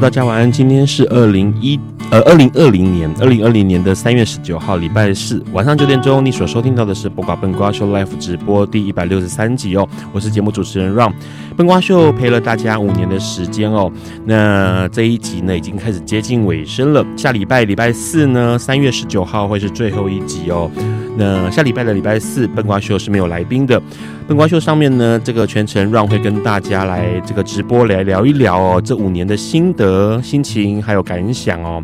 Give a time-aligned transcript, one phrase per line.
[0.00, 0.50] 大家晚安。
[0.50, 1.78] 今天是二零一
[2.10, 9.88] 呃二零二零年二零二零年的三月十九号，礼拜四晚上九点钟，你所收听到的是《不瓜笨瓜秀》Life 直播第一百六十三集哦。
[10.12, 11.12] 我是节目主持人 Ron，
[11.56, 13.90] 笨瓜秀陪了大家五年的时间哦。
[14.24, 17.04] 那这一集呢，已经开始接近尾声了。
[17.16, 20.70] 下礼拜礼拜四呢，三月十九号会是最后一集哦。
[21.18, 23.82] 那下礼拜的礼拜四，笨瓜秀是没有来宾的。
[24.28, 31.82] 笨瓜秀上面呢，这个全程让会跟大家来这个直播来聊一聊哦，这五年的心得、心情还有感想哦。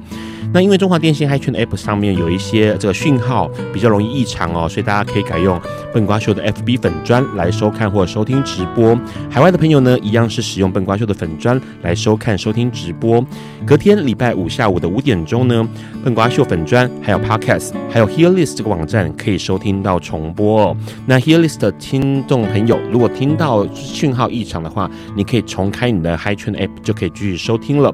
[0.55, 5.61] 那因为中华电信 HiTune App 上面有一些这个讯号比较容易异常哦，所以大家可以改用
[5.93, 8.97] 笨瓜秀的 FB 粉砖来收看或收听直播。
[9.29, 13.21] 海外的朋友呢，一样是使用笨瓜秀的粉砖来收看收听直播。
[13.67, 15.69] 隔天礼拜五下午的五点钟呢，
[16.05, 20.77] 笨瓜秀粉砖还有 Podcast 还有 Hearlist 这个网站可以收听到重播哦。
[21.05, 27.93] 那 Hearlist 的听众朋友如果听到讯号异常的话，你可以重开你的 HiTune App 就可以继续收听了。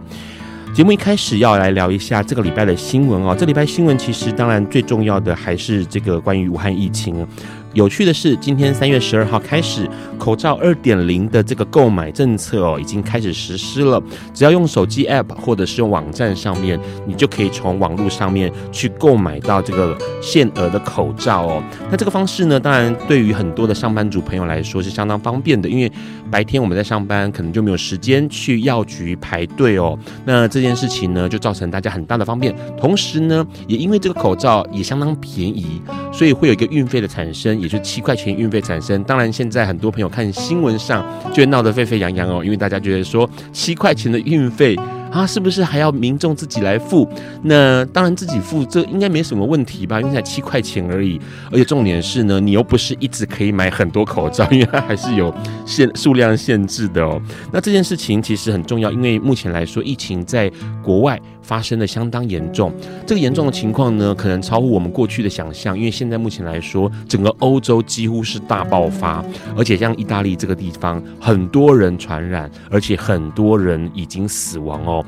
[0.73, 3.35] 节目一开始要来聊一下这个礼拜的新闻哦。
[3.37, 7.27] 这礼拜新闻其实当然最重要的还是这个关于武汉疫情。
[7.73, 9.89] 有趣的是，今天三月十二号开始，
[10.19, 14.03] 口罩二点零的这个购买政策哦，已经开始实施了。
[14.35, 21.63] 只要用手机 App 或者是用网站上面，你就可以从网络上面去购买到这个限额的口罩哦。
[21.93, 25.91] 那这个方式呢，当然对于很多的上班族朋友来说是相当方便的，因为
[26.29, 29.97] 白天我们在上班，可能就没有时间去药局排队哦。
[30.25, 32.53] 那这件事情呢，就造成大家很大的方便。
[32.77, 35.81] 同时呢，也因为这个口罩也相当便宜，
[36.13, 37.60] 所以会有一个运费的产生。
[37.61, 44.77] 也就是七块钱运费产生，当然现在很多朋友看新闻上就闹得沸沸扬扬哦，因为大家觉得说七块钱的运费。
[45.11, 47.05] 啊，是不是还要民众自己来付？
[47.43, 50.01] 那当然自己付，这应该没什么问题吧？
[50.01, 51.21] 因为才七块钱而已，
[51.51, 55.35] 而且重点是呢，你又不是一直可以买很多口罩，因为它还是有
[55.67, 57.21] 限数量限制的哦。
[57.51, 60.49] 那这件事情其实很重要，因为目前来说，疫情在
[60.81, 61.21] 国外
[61.51, 62.73] 发生的相当严重。
[63.05, 69.25] 这个严重的情况呢，可能超乎我们过去的想象，因为现在目前来说，整个欧洲几乎是大爆发，
[69.57, 75.05] 而且像意大利这个地方，很多人传染，而且很多人已经死亡哦。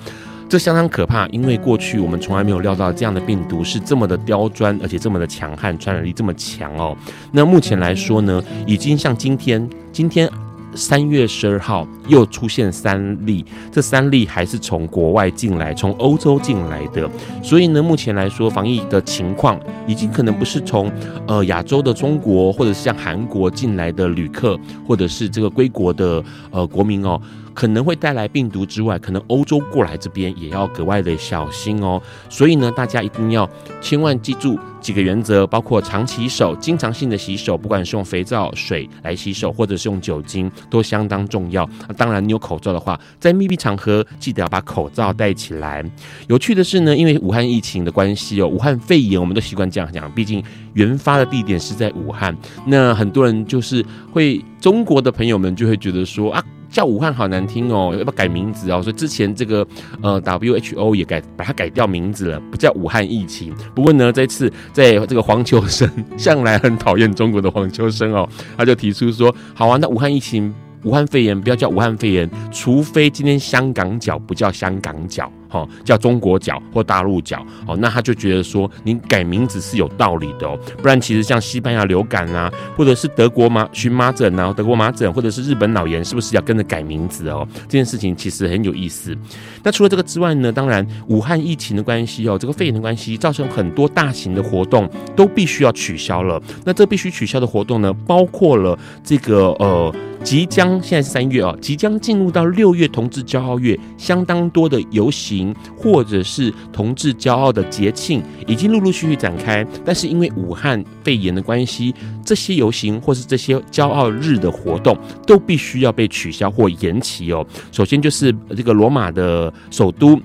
[0.48, 6.96] 这相当可怕，因为过去我们从来没有料到这样的病毒是这么的刁钻，而且这么的强悍，传染力这么强哦。
[7.30, 10.28] 那目前来说呢，已经像今天，今天
[10.74, 17.08] 三月十二号又出现三例，这三例还是从国外进来，从欧洲进来的。
[17.42, 20.90] 所以呢，目前来说防疫的情况已经可能不是从
[21.26, 27.20] 呃亚洲的中国，或者是像韩国进来的旅客，或者是这个归国的呃国民哦。
[27.54, 32.00] 可能会带来病毒之外，可能欧洲过来这边也要格外的小心哦。
[32.30, 33.46] 所以呢，大家一定要
[33.78, 41.66] 千万记住几个原则，包括常洗手、经常性的洗手，不管是用肥皂水来洗手，或者是用酒精，都相当重要。
[41.96, 45.82] 当然，你有口罩的话，在密闭场合记得要把口罩戴起来。
[46.26, 50.42] 有趣的是呢，因为武汉疫情的关系哦，武汉肺炎我们都习惯这样讲，毕竟
[50.74, 52.36] 原发的地点是在武汉。
[52.66, 56.44] 那很多人就是会中国的朋友们就会觉得说啊。
[56.72, 58.82] 叫武汉好难听哦，要不要改名字哦？
[58.82, 59.64] 所以之前这个
[60.02, 63.54] 呃 WHO 也改把它改掉名字了，不叫武汉疫情。
[63.74, 68.26] 不过呢，这次在这个黄秋生向来很讨厌中国的黄秋生哦，
[68.56, 70.52] 他就提出说：好啊，那武汉疫情、
[70.84, 75.30] 武汉肺炎不要叫武汉肺炎，除非今天香港脚不叫香港脚。
[75.52, 87.46] 哦，叫中国脚或大陆脚，哦，那他就觉得说，您改名字是有道理的哦，不然其实像西班牙流感啊，或者是德国麻荨麻疹啊，德国麻疹或者是日本脑炎，是不是要跟着改名字哦？
[87.68, 89.16] 这件事情其实很有意思。
[89.62, 96.40] 那除了这个之外呢，当然武汉疫情的关系哦，这个肺炎的关系，造成很多大型的活动都必须要取消了。
[96.64, 99.94] 那这必须取消的活动呢，包括了这个呃
[100.24, 114.96] 即将现在是三月哦，即将进入到六月同志骄傲月，相当多的游行或者是同志骄傲的节庆已经陆陆续续展开，但是因为武汉肺炎的关系，这些游行或是这些骄傲日的活动
[115.26, 117.46] 都必须要被取消或延期哦。
[117.70, 120.18] 首先就是这个罗马的首都。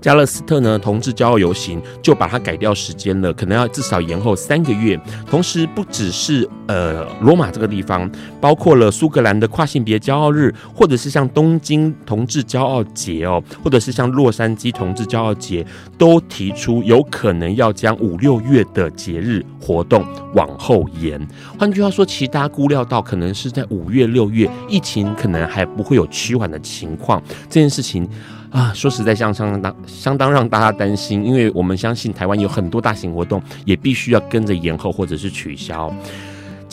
[0.00, 4.98] 加勒斯特呢，同志骄傲游行就把它改掉时间了，可能要至少延后三个月。
[5.28, 8.08] 同时，不只是呃罗马这个地方，
[8.40, 15.66] 包括了苏格兰的跨性别骄傲日，或者是像东京同志骄傲节哦，或者是像洛杉矶同志骄傲节，
[15.98, 20.04] 都提出有可能要将五六月的节日活动
[20.34, 21.20] 往后延。
[21.58, 27.20] 换句话说，其他估料到可能是在五月、六月，疫情可能还不会有趋缓的情况。
[27.48, 28.08] 这件事情。
[28.56, 35.92] 啊，说实在，相相当相当让大家担心，因为我们相信台湾有很多大型活动也必须要跟着延后或者是取消。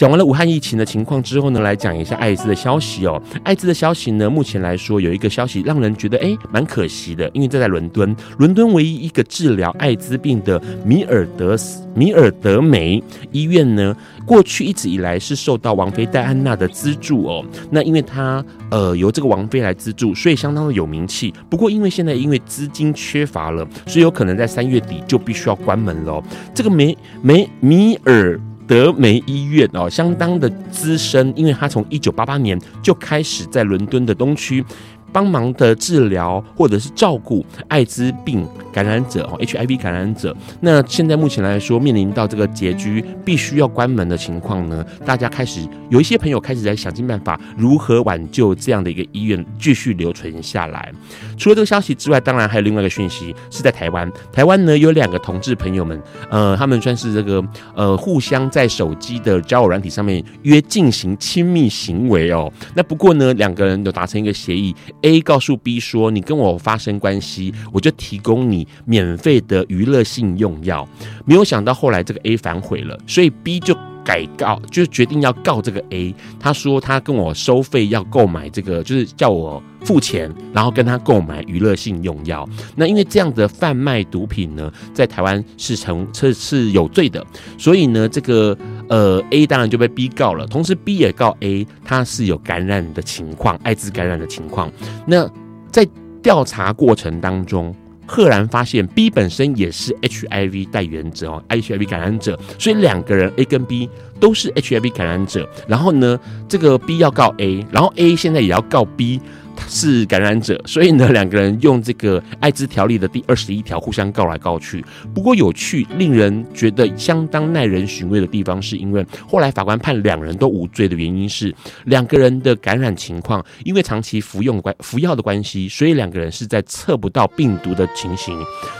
[0.03, 3.23] 讲完了武汉疫情的情况之后呢，来讲一下艾滋的消息哦。
[3.41, 13.01] 艾滋的消息呢，目前来说有一个消息让人觉得诶蛮可惜的，因为这在伦敦，伦敦唯一一个治疗艾滋病的米尔德斯米尔德梅
[13.31, 13.95] 医院呢，
[14.25, 17.41] 过去一直以来是受到王妃戴安娜的资助哦。
[17.71, 21.33] 那因为他呃由这个王妃来资助，所以相当的有名气。
[21.49, 26.21] 不过因为现在因为资金缺乏了，所以有可能在三月底就必须要关门了。
[26.53, 28.37] 这个梅梅米尔。
[28.73, 34.65] 德梅医院哦，相当的资深，因为他从一九八八年就开始在伦敦的东区。
[35.13, 40.35] 帮忙的治疗或者是照顾艾滋病感染者哦，HIV 感染者。
[40.61, 50.91] 那现在目前来说，面临到这个结局必须要关门的情况呢，大家开始有一些朋友开始在想尽办法如何挽救这样的一个医院继续留存下来。
[51.37, 54.11] 除了这个消息之外，当然还有另外一个讯息是在台湾。
[54.31, 56.01] 台湾呢有两个同志朋友们，
[56.31, 57.43] 呃，他们算是这个
[57.75, 62.51] 呃互相在手机的交友软体上面约进行亲密行为哦。
[62.73, 64.75] 那不过呢，两个人有达成一个协议。
[65.03, 70.85] A 告诉 B 说：“你跟我发生关系，我就提供你免费的娱乐性用药。”
[71.25, 76.13] 没有想到后来这个 A 反悔了，所以 B 就改告，就决定要告这个 A。
[76.39, 82.47] 他说他跟我收费要购买这个，就是叫我付钱，然后跟他购买娱乐性用药。
[82.75, 87.25] 那因为这样的贩卖毒品呢，在台湾是成是是有罪的，
[87.57, 88.57] 所以呢，这个。
[88.93, 94.71] 呃，A 当然就被 B 告了，同时 B 也告 A，他是有感染的情况，艾滋感染的情况。
[95.07, 95.27] 那
[95.71, 95.83] 在
[96.21, 97.75] 调查过程当中，
[98.05, 105.49] 赫然发现 B 本身也是 HIV 带原者哦，HIV 感染者，所以两个人 A 跟 B 都是 HIV 感染者。
[105.67, 109.19] 然后呢，这个 B 要告 A，然后 A 现在也要告 B。
[109.67, 114.83] 是感染者，所以呢，两个人用这个艾滋条例的第二十一条互相告来告去。
[115.13, 121.53] 不过有趣、令人觉得相当耐人寻味的地方，是因为后来法官判两人都无罪的原因是，
[121.85, 128.37] 两个人的感染情况，因为长期服用关服药的关系，所以两个人是在测不到病毒的情形。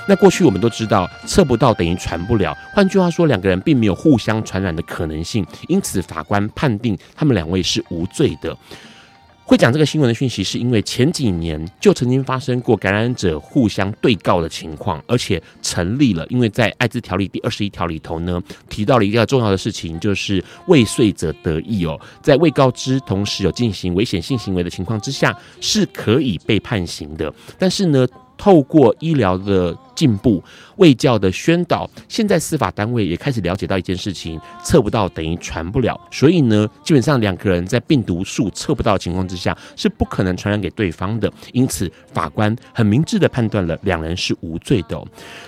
[0.08, 2.56] 那过去我们都知道，测不到等于传不了。
[2.74, 8.56] 换句话说，两个人并没有互相传染的可能性，因此法官判定他们两位是无罪的。
[9.46, 16.26] 会讲这个新闻的讯息，是因为前几年就曾经发生过感染者互相对告的情况，而且成立了。
[16.30, 27.32] 因为在艾滋条例第二十一条里头呢，提到了一个重要的事情，就是未遂者得益哦，在未告知同时有进行危险性行为的情况之下，是可以被判刑的。
[27.60, 28.08] 但是呢，
[28.38, 30.44] 透过医疗的进步、
[30.78, 36.00] 卫教的宣导，现在司法单位也开始了解到一件事情：测不到等于传不了。
[36.12, 41.32] 所以呢，基本上两个人在病毒数测不到的情况之下，是不可能传染给对方的。
[41.52, 45.02] 因此，法官很明智的判断了两人是无罪的。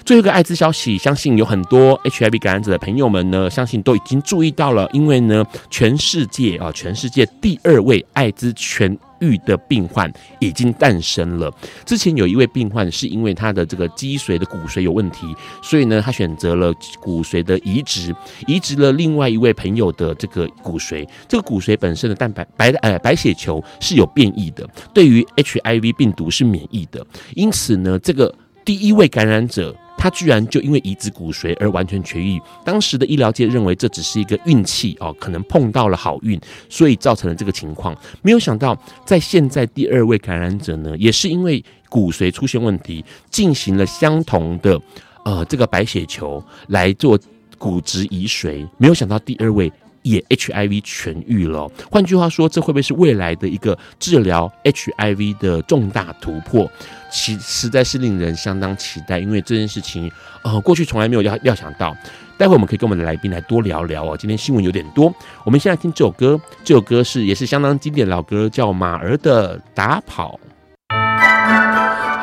[0.06, 11.52] 最后一个艾滋消息，相信有很多 HIV 感染者的朋友们呢，相信都已经注意到了，因为呢，全世界啊，全世界第二位艾滋痊愈的病患已经诞生了。
[11.86, 15.28] 之前有一位病患是因为他的这个脊髓的骨髓有问题，
[15.62, 18.16] 所以呢，他选择了骨髓的移植，
[18.48, 21.08] 移植了另外一位朋友的这个骨髓。
[21.28, 27.06] 这个骨髓本身的蛋白白呃白血球是有变异的，对于 HIV 病毒是免疫的。
[27.36, 29.76] 因此呢，这个第一位感染者。
[30.06, 32.40] 他居然就因为移植骨髓而完全痊愈。
[32.64, 37.98] 当时的医疗界认为这只是一个运气哦，可能碰到了好运，所以造成了这个情况。
[38.22, 44.80] 没有想到，在现在第二位感染者呢，也是因为骨髓出现问题，进行了相同的
[45.24, 47.18] 呃这个白血球来做
[47.58, 48.64] 骨质移髓。
[48.78, 49.74] 没有想到第二位
[50.06, 51.68] 也 HIV 痊愈了。
[51.92, 56.72] 换句话说，这会不会是未来的一个治疗 HIV 的重大突破？
[57.12, 60.12] 其实在是令人相当期待，因为这件事情，
[60.44, 61.96] 呃，过去从来没有料料想到，
[62.38, 64.16] 待会我们可以跟我们的来宾来多聊聊哦。
[64.16, 65.12] 今天新闻有点多，
[65.44, 70.40] 我们先来听这首歌，这首歌是也是相当经典老歌，叫《马儿的打跑》。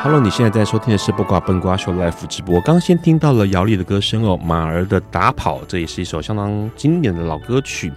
[0.03, 2.55] Hello，你现在在收听的是不挂笨瓜秀 life 直播。
[2.59, 7.89] 刚刚先听到了姚莉的歌声哦，《马儿的打跑》，这也是一首相当经典的老歌曲。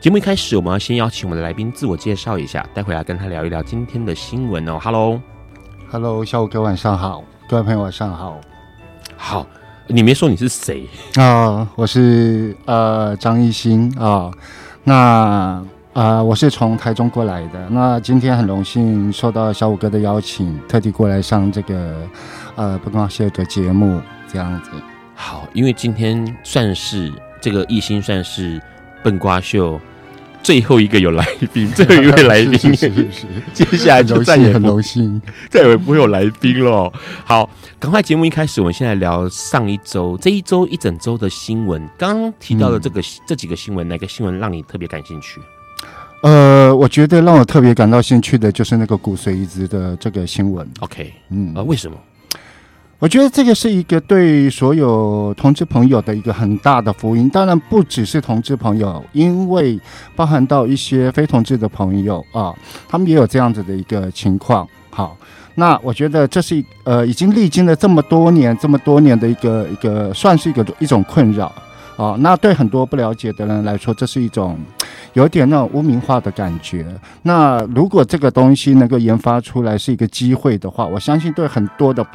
[0.00, 4.78] 节目一开始，我们要先邀请我们的来宾自我介绍一下，待会来跟他聊一聊今天的新闻哦。
[4.80, 8.40] Hello，Hello，小五哥晚上好，各位朋友晚上好。
[9.18, 9.46] 好，
[9.86, 11.68] 你没说你是谁啊、呃？
[11.76, 14.32] 我是呃张艺兴啊，
[14.82, 15.62] 那。
[15.92, 17.68] 啊、呃，我是从台中过来的。
[17.68, 21.96] 那今天很荣幸受到小五哥的邀请，特地过来上这个
[22.54, 24.00] 呃笨瓜秀的节目，
[24.32, 24.70] 这样子。
[25.16, 28.62] 好，因为今天算是这个艺兴算是
[29.02, 29.80] 笨瓜秀
[30.44, 32.56] 最后一个有来宾，最后一位来宾。
[32.72, 36.92] 是，是，是，是接下来就再也很荣幸，再也不会有来宾了。
[37.24, 41.84] 好，赶快节目一开始，我们先来聊上一周这一周一整周的新闻。
[41.98, 45.40] 刚刚提到的这个、嗯、这几个新闻，哪个新闻让你特别感兴趣？
[46.22, 50.68] 呃，我觉得让我特别感到兴趣的就是那个骨髓移植的这个新闻。
[50.80, 51.96] OK，嗯，啊，为什么？
[52.98, 57.26] 我觉得这个是一个对所有同志朋友的一个很大的福音。
[57.30, 59.80] 当然，不只是同志朋友，因为
[60.14, 62.54] 包含到一些非同志的朋友啊，
[62.86, 64.68] 他们也有这样子的一个情况。
[64.90, 65.16] 好，
[65.54, 71.50] 那我觉得这是一呃，已经历经了这么多年、这么多年的一个一个，算是一个一种困扰。
[72.00, 74.58] 哦，那对很多不了解的人来说，这是一种
[75.12, 76.86] 有点那种污名化的感觉。
[77.24, 82.06] 那如果这个东西能够研发出来是一个机会的话，我相信对很多的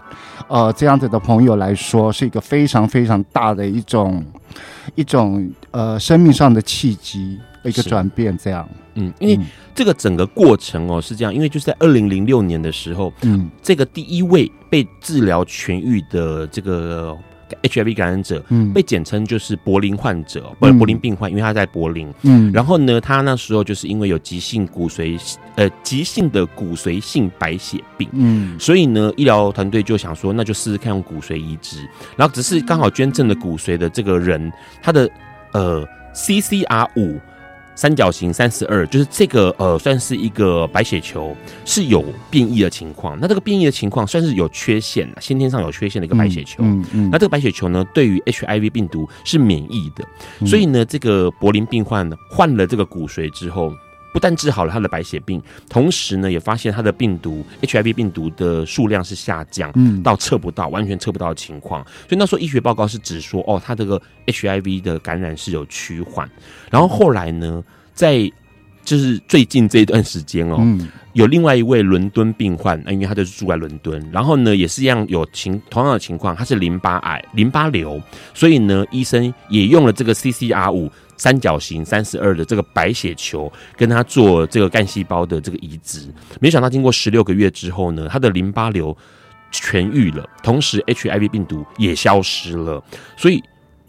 [0.48, 4.26] 呃这样子的朋友来说，是一个非常非常大的一种
[4.96, 8.36] 一种呃生命上的契机，一个转变。
[8.36, 9.40] 这样，嗯，因为
[9.76, 17.16] 这个整个过程哦是这样，因为就是在二零零六年的时候，嗯，这个第一位被治疗痊愈的这个。
[17.64, 25.20] HIV 感染者，嗯，被简称就是柏林患者，不是柏林病患，因为他在柏林，嗯，然后呢，他那时候就是因为有急性骨髓，
[25.56, 35.10] 呃，急性的骨髓性白血病，嗯，所以呢，医疗团队就想说，那就试试看用骨髓移植，然后只是刚好捐赠的骨髓的这个人，他的
[35.52, 37.20] 呃 CCR 五。
[37.76, 43.18] 三角形三十二，就是这个呃，算是一个白血球是有变异的情况。
[43.20, 46.64] 那这个变异的情况算是有缺陷，先天上有缺陷的一个白血球。
[46.64, 47.10] 嗯嗯，嗯。
[47.12, 50.04] 那这个白血球呢，对于 HIV 病毒是免疫的，
[50.40, 53.72] 嗯、所以呢，这个柏林病患呢换了这个骨髓之后。
[54.16, 61.84] 不但治好了他的白血病，同时呢，也发现他的病毒 HIV 病毒的数量是下降，嗯，到测不到，完全测不到的情况。
[62.08, 66.30] 所以那时候医学报告是指说，哦，他这个 HIV 的感染是有趋缓。
[66.72, 67.62] 然后后来呢，
[67.94, 68.32] 在
[68.86, 78.02] 就是最近这一段时间哦，嗯，有另外一位伦敦病患，因为他就是住在伦敦，然后呢，也是一样有情同样的情况，他是淋巴癌、淋巴瘤，
[78.34, 80.90] 所以呢，医生也用了这个 CCR 五。
[81.18, 86.08] 三角形三十二的这个白血球，跟他做这个干细胞的这个移植，
[86.40, 88.96] 没想到经过十六个月之后呢，他的淋巴瘤
[89.52, 92.84] 痊愈了，同时 HIV 病毒也消失了，
[93.16, 93.42] 所以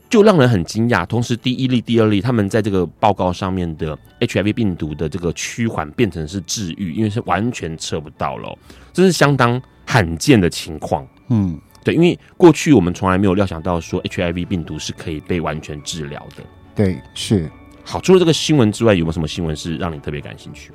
[0.08, 1.04] 就让人很惊讶。
[1.04, 8.56] 同时，第一例、第二例，他们在这个报告上面的 HIV 病毒的这个趋缓变成是治愈，因为是完全测不到了，
[8.92, 11.04] 这是相当罕见的情况。
[11.28, 16.44] 嗯，对，因为过去我们从来没有料想到说 HIV 病毒是可以被完全治疗的。
[16.76, 17.50] 对，是
[17.82, 17.98] 好。
[18.00, 20.70] 除了这个新闻之外，有没有什么新闻是让你特别感兴趣？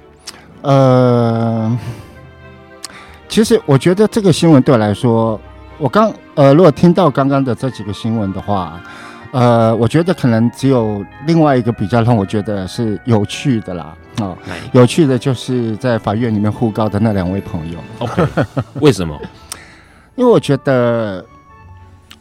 [0.64, 1.78] 呃，
[3.30, 5.40] 其实我觉得这个新闻对我来说，
[5.78, 8.82] 我刚呃，如果听到刚刚的这几个新闻的话，
[9.32, 13.96] 呃，我觉得可能只有另外一个比较让我觉得是有趣的啦。
[14.18, 14.38] 啊、哦，
[14.72, 17.80] 有趣的就是在法院里面互告的那两位朋友。
[18.00, 18.24] OK，
[18.82, 19.16] 为什么？
[20.16, 21.24] 因为我觉得。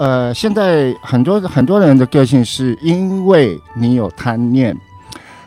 [0.00, 4.74] 呃，现在很多很多人的个性是因为你有贪念，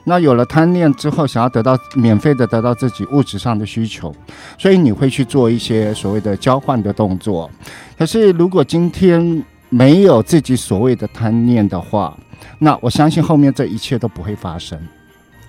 [0.03, 4.15] 那有了贪念之后，想要得到免费的得到自己物质上的需求，
[4.59, 7.49] 所以你会去做一些所谓的交换的动作。
[7.97, 12.15] 可是如果今天没有自己所谓的贪念的话，
[12.59, 14.79] 那我相信后面这一切都不会发生。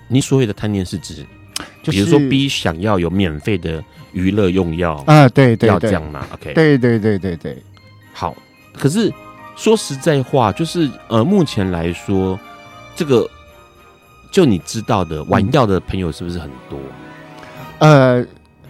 [0.08, 1.26] 你所谓的贪念是指，
[1.82, 5.28] 就是、比如说 B 想要有免费的娱乐用药啊？
[5.28, 7.62] 对对对，要这样嘛？OK，对对对对对，
[8.14, 8.34] 好。
[8.76, 9.12] 可是
[9.56, 12.38] 说实在话，就是呃，目前来说，
[12.96, 13.28] 这个
[14.30, 16.78] 就你知道的玩药的朋友是不是很多？
[17.78, 18.24] 呃，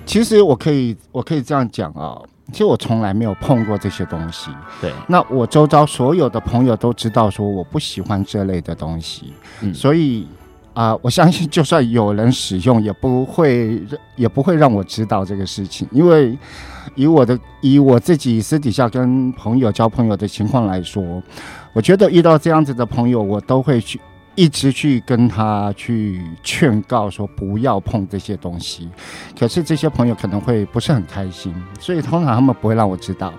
[0.04, 2.20] 其实我可以我可以这样讲啊，
[2.52, 4.50] 其实我从来没有碰过这些东西。
[4.80, 10.26] 对，那我周遭所有的朋友都知道说我不喜欢这类的东西，嗯，所以
[10.74, 13.80] 啊、我相信就算有人使用，也不会
[14.16, 16.36] 也不会让我知道这个事情，因为
[16.96, 21.22] 以我的以我自己私底下跟朋友交朋友的情况来说，
[21.72, 24.00] 我觉得遇到这样子的朋友，我都会去
[24.34, 28.88] 一直去跟他去劝告说不要碰这些东西。
[29.38, 33.32] 可是这些朋友可能会不是很开心，所以通常他们不会让我知道。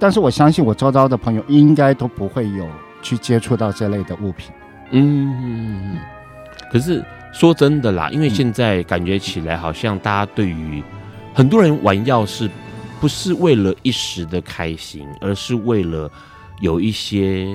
[0.00, 2.66] 但是我相信我周遭的朋友应该都不会有
[3.00, 4.50] 去接触到这类的物品。
[4.90, 5.96] 嗯。
[6.70, 10.82] 可是说真的啦，因为现在感觉起来好像大家对于
[11.34, 12.48] 很多人玩药是
[13.00, 16.10] 不是为了一时的开心，而是为了
[16.60, 17.46] 有一些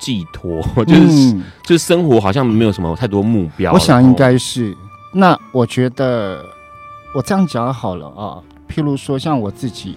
[0.00, 3.72] 寄托， 就是、嗯、就是生活好像没有什么太多目标。
[3.72, 4.76] 我想应该是。
[5.12, 6.44] 那我觉得
[7.14, 9.96] 我这样讲好了啊，譬如说像我自己，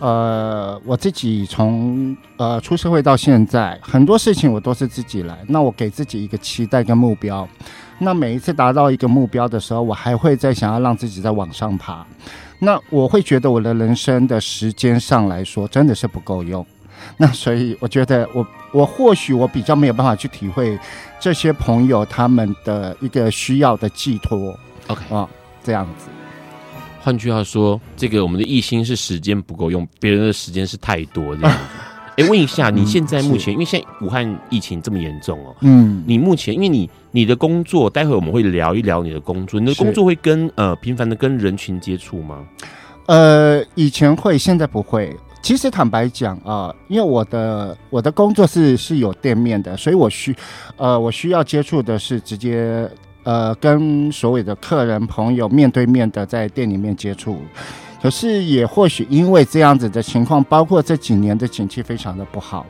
[0.00, 5.38] 呃，我自己从呃出社会到现在，很多事情我都是自己来。
[5.48, 7.48] 那我给自己一个期待跟目标。
[7.98, 12.04] 那每一次达到一个目标的时候，我还会再想要让自己再往上爬。
[12.58, 16.64] 那我会觉得我的人生的时间上来说，真的是不够用。
[17.16, 20.78] 那所以我觉得我我或许我比较没有办法去体会
[21.20, 24.58] 这些朋友他们的一个需要的寄托。
[24.88, 25.28] OK 啊，
[25.62, 26.13] 这样子。
[27.04, 31.58] 换句话说，这个我们的艺兴是时间不够用，别人的时间是太多这样子。
[32.16, 42.42] 哎，问一下，你现在目前，因为现在武汉疫情这么严重哦，嗯，你目前因为你你的工作，待会我们会聊一聊你的工作，你的工作会跟呃频繁的跟人群接触吗？
[43.04, 45.14] 呃，以前会，现在不会。
[45.42, 50.34] 其实坦白讲啊，呃，因为我的我的工作是是有店面的，所以我需
[50.78, 52.88] 呃我需要接触的是直接
[53.24, 57.38] 呃跟所有的客人朋友面对面的在店里面接触。
[58.04, 62.66] 可是也或许因为这样子的情况，包括这几年的景气非常的不好，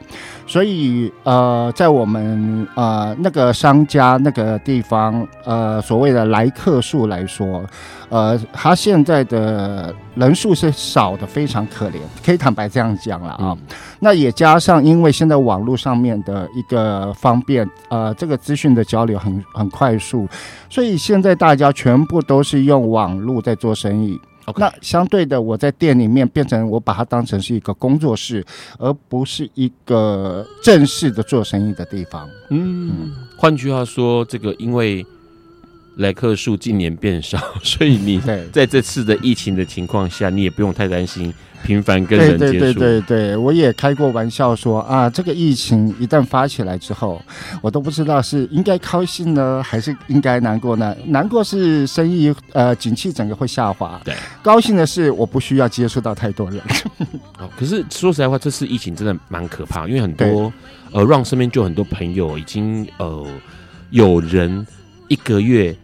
[0.46, 7.64] 所以呃，在我们呃那个商家那个地方，呃所谓的来客数来说，
[8.10, 13.38] 呃，他现在的人数是少的非常可怜，可以坦白这样讲了啊。
[13.40, 13.58] 嗯、
[13.98, 20.28] 那也加上因为现在网络上面的一个方便，呃，这个资讯的交流很很快速，
[20.70, 24.20] 所以现在大家全部都是用网络在做生意。
[24.56, 28.44] 那相对的，我在店里面变成我把它当成是一个工作室，
[28.78, 32.28] 而不是一个正式的做生意的地方。
[32.50, 35.04] 嗯，换句话说，这个因为
[35.96, 38.20] 来客数近年变少， 所以你
[38.52, 41.32] 在这次的疫情的情况下，你也不用太担心。
[41.64, 47.18] 频繁跟人接触，对对对对，我也开过玩笑说啊，这个疫情一旦发起来之后，
[47.62, 50.94] 我都不知道是应该高兴呢，还是应该难过呢？
[51.06, 56.60] 难过是生意呃景气整个会下滑，对，高兴的是我不需要接触到太多人。
[57.40, 60.52] 哦，可是说实在话，这次疫情真的蛮可怕，因为很多
[60.92, 63.26] 呃，让身边就很多朋友已经呃，
[63.88, 64.66] 有人
[65.08, 65.74] 一个月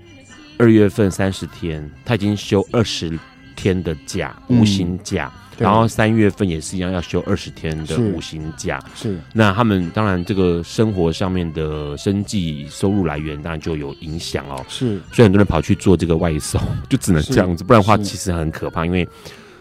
[0.60, 3.18] 二月份三十天，他已经休二十
[3.56, 5.32] 天的假，无薪假。
[5.34, 19.06] 嗯然后三月份也是一样要休二十天的五薪假，是，是那他们当然这个生活上面的生计收入来源当然就有影响哦，是，所以很多人跑去做这个外送， 就只能这样子，不然的话其实很可怕，因为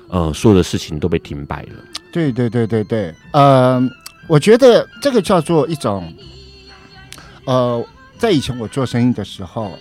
[0.07, 1.83] 呃所有的事情都被停摆了。
[2.13, 3.85] 对对对对对，呃，
[4.27, 6.13] 我觉得这个叫做一种，
[7.43, 7.85] 呃，
[8.17, 9.77] 在以前我做生意的时候，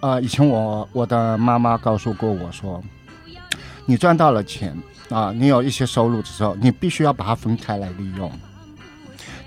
[0.00, 2.82] 呃，以前我我的妈妈告诉过我说，
[3.86, 4.76] 你赚到了钱。
[5.08, 8.28] 啊，你有一些收入的时候，你必须要把它分开来利用，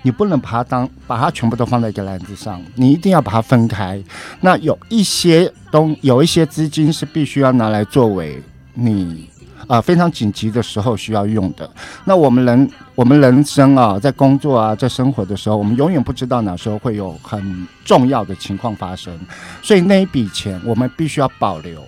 [0.00, 4.02] 你不能把它当把它全部都放在一个篮子上，你一定要把它分开。
[4.40, 9.28] 那有一些东有一些资金是必须要拿来作为你、
[9.70, 11.70] 呃、非常紧急的时候需要用的。
[12.04, 19.16] 那我们人我们人生啊，在工作啊，在生活的时候，我们永远不知道哪时候会有很重要的情况发生，
[19.62, 21.80] 所以那一笔钱我们必须要保留。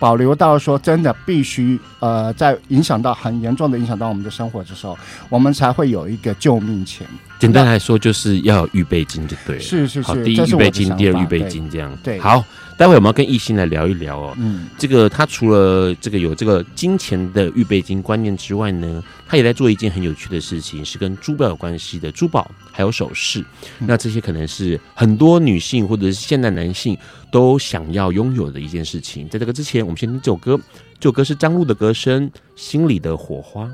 [0.00, 4.98] 保留到说真的必须呃，在影响到很严重的影响到我们的生活的时候，
[5.30, 7.06] 我们才会有一个救命钱。
[7.38, 9.62] 简单来说，就是要有预备金就对了。
[9.62, 11.96] 是是是，好，第一预备金，第二预备金这样。
[12.02, 12.44] 对，好。
[12.76, 14.34] 待会我们要跟艺兴来聊一聊哦。
[14.36, 23.40] 嗯，这个他除了这个有这个金钱的预备金观念之外呢，他也在做一件很有趣的事情，是跟珠宝有关系的珠宝还有首饰。
[23.78, 26.98] 嗯、那这些可能是很多女性或者是现代男性
[27.30, 29.28] 都想要拥有的一件事情。
[29.28, 30.58] 在这个之前，我们先听这首歌，
[30.98, 33.64] 这首歌是张璐的歌声《心里的火花》。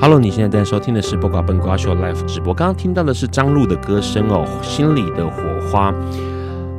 [0.00, 2.52] Hello，你现在在收听的是播瓜笨瓜秀 Live 直播。
[2.52, 5.92] 刚刚听到的是张璐的歌声哦，《心里的火花》。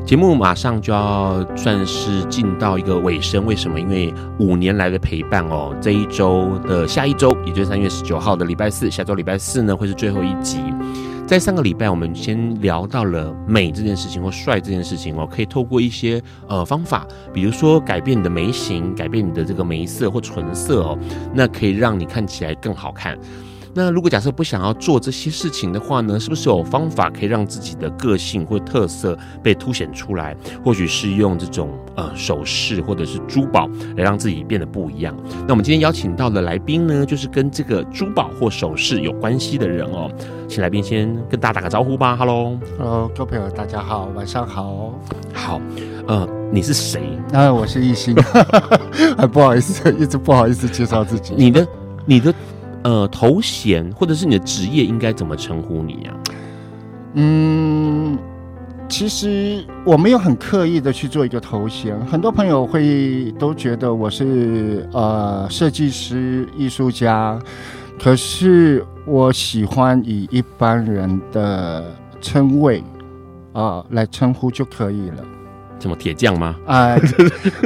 [0.05, 3.79] 节目马上就要算是进到一个尾声，为什么？
[3.79, 10.59] 因为五年来的陪伴哦，这一周的下一周，也就是三月十九号的礼拜四，下周礼拜四呢会是最后一集。
[11.25, 20.99] 在上个礼拜，我们先聊到了美这件事情或帅这件事情哦，可以透过一些呃方法，比如说改变你的眉形，改变你的这个眉色或唇色哦，
[21.33, 23.17] 那可以让你看起来更好看。
[23.75, 30.35] 那如果假设不想要做这些事情的话呢，是不是有方法可以让自己的个性或特色被凸显出来？
[30.63, 35.15] 或许是用这种呃首饰或者是珠宝来让自己变得不一样。
[35.47, 40.11] 那我们今天邀请到的来宾呢，就是跟这个珠宝或首饰有关系的人哦。
[40.47, 42.15] 请来宾先跟大家打个招呼吧。
[42.15, 44.93] Hello，Hello，各位朋友，大家好，晚上好。
[45.33, 45.59] 好，
[46.07, 47.01] 呃，你是谁？
[47.31, 48.15] 啊，我是一心，
[49.17, 51.33] 还 不好意思，一直不好意思介绍自己。
[51.35, 51.67] 你的，
[52.05, 52.31] 你的。
[52.83, 56.13] 呃，头衔或者是你的职业应该怎么称呼你呀？
[57.13, 58.17] 嗯，
[58.89, 67.39] 其实我没有很刻意的去做一个头衔，很多朋友会都觉得我是呃设计师、艺术家，
[68.01, 71.85] 可是我喜欢以一般人的
[72.19, 72.83] 称谓
[73.53, 75.23] 啊、来称呼就可以了。
[75.83, 76.55] 什么铁匠吗？
[76.65, 76.97] 啊啊、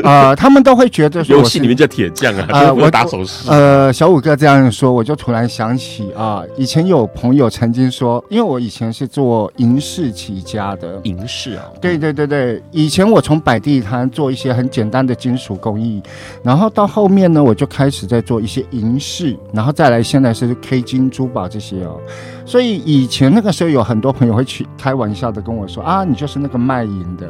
[0.03, 3.47] 呃呃，他们都会觉得说， 游戏里面叫铁匠啊，呃、 我打手势。
[3.47, 16.01] 呃，小五哥这样说，我就突然想起啊、呃，以前有朋友曾经说，因为我以前是做银饰起家的，银饰啊，对对对对，以前我从摆地摊做一些很简单的金属工艺，
[16.41, 21.99] 然后到后面呢，我就开始在做一些银饰，然后再来现在是 K 金珠宝这些哦。
[22.47, 27.29] 所以以前那个时候有很多朋友会去开玩笑的跟我说啊，你就是那个卖银的。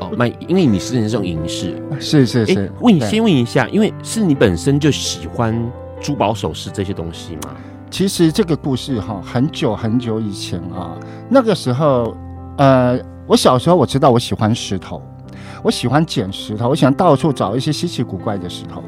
[0.00, 2.54] 哦，卖，因为你是这种银饰，是是是。
[2.54, 5.54] 欸、问你先问一下，因为是你本身就喜欢
[6.00, 7.54] 珠宝首饰这些东西吗？
[7.90, 10.96] 其实这个故事哈，很久很久以前啊，
[11.28, 12.16] 那个时候，
[12.56, 15.02] 呃，我小时候我知道我喜欢石头，
[15.62, 18.82] 我喜欢捡石头，我喜欢到处找一些稀奇古怪的石头。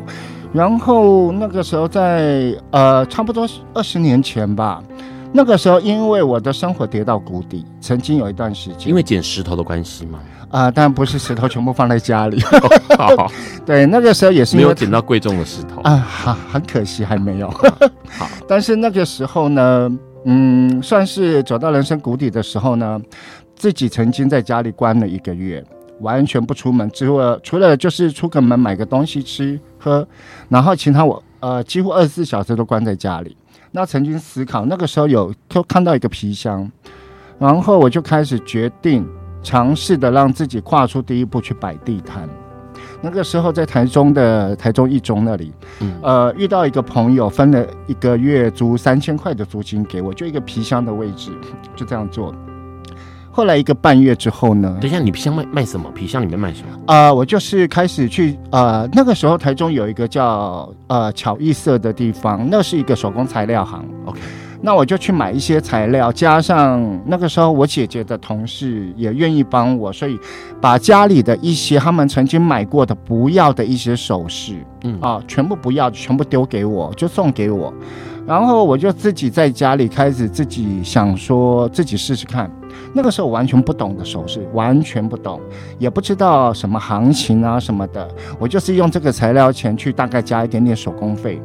[0.52, 4.82] 然后那个时候在呃，差不多二十年前吧。
[5.32, 10.18] 那个时候，因为我的生活跌到谷底，曾经有一段时间，因为捡石头的关系吗？
[10.50, 12.40] 啊、呃，当然不是石头全部放在家里。
[12.98, 13.32] 好好
[13.64, 17.48] 对，那个时候也是没有捡到贵重的石头啊，好，很可惜还没有。
[18.18, 19.90] 好， 但是那个时候呢，
[20.24, 23.00] 嗯，算是走到人生谷底的时候呢，
[23.54, 25.64] 自己曾经在家里关了一个月，
[26.00, 30.06] 完全不出门，除了除了就是出个门买个东西吃喝，
[30.48, 33.36] 然后其他我呃几乎二十四小时都关在家里。
[33.70, 36.68] 那曾经思考，那个时候有就看到一个皮箱，
[37.38, 39.08] 然后我就开始决定
[39.42, 42.28] 尝试的让自己跨出第一步去摆地摊。
[43.02, 51.30] 那个时候在台中的台中一中那里，嗯、呃，遇到一个朋友分了一个月租三千块的租金给我，就一个皮箱的位置，
[51.74, 52.34] 就这样做。
[53.32, 54.76] 后来一个半月之后呢？
[54.82, 55.90] 等一下，你皮箱卖卖什么？
[55.92, 56.68] 皮箱里面卖什么？
[56.86, 63.82] 啊、呃，我就是开始去呃，那个时候台中有一个叫呃巧艺色的地方，那是一个手工材料行。
[64.04, 64.18] OK，
[64.62, 70.18] 那我就去买一些材料，加上那个时候我姐姐的同事也愿意帮我，所以
[70.60, 77.72] 把家里的一些他们曾经买过的不要的一些首饰，嗯啊、呃，全部不要，全部丢给我，就送给我。
[78.26, 82.48] 然后我就自己在家里开始自己想说自己试试看，
[82.92, 85.40] 那个时候完全不懂的首饰，完全不懂，
[85.78, 88.06] 也不知道什么行情啊什么的，
[88.38, 91.40] 我就是用这个材料钱去大概加一点点手工费。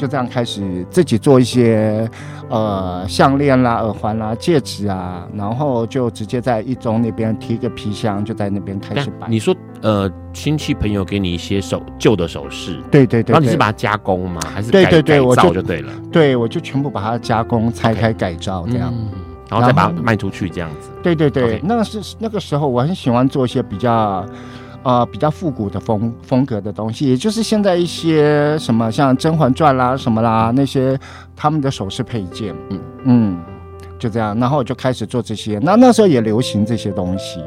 [0.00, 2.08] 就这样开始自己做一些，
[2.48, 9.28] 呃，项链啦、耳环啦、戒指啊，然后就直接在一中那边提个皮箱，就在那边开始摆。
[9.28, 14.40] 你说，呃，亲戚朋友给你一些手旧的首饰，对对对，对，然后你是把它加工吗？
[14.54, 15.92] 还是对对对，改造就对了。
[16.10, 19.10] 对，我就全部把它加工、拆开、改造这样，嗯，
[19.50, 20.88] 然后再把它卖出去这样子。
[21.02, 24.24] 对对对，那个是那个时候我很喜欢做一些比较。
[24.82, 30.98] 呃，比较复古的风风格的东西，也就是现在一些什么像《甄嬛传》啦什么啦那些
[31.36, 33.38] 他们的首饰配件，嗯嗯，
[33.98, 35.58] 就这样，然后我就开始做这些。
[35.62, 37.40] 那那时候也流行这些东西，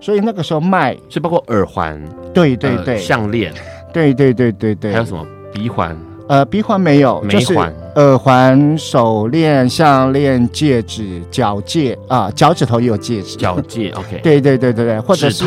[0.00, 2.00] 所以那个时候卖，是包括耳环，
[2.32, 3.52] 对对对，项链，
[3.92, 5.26] 对对对对对，还有什么？
[5.52, 5.96] 鼻环？
[6.28, 7.54] 呃，鼻环没有，就是、
[7.94, 15.44] 耳环、手链、项链、戒指、脚戒啊，脚趾头也有戒指，脚戒，OK，对对对对对，或者是。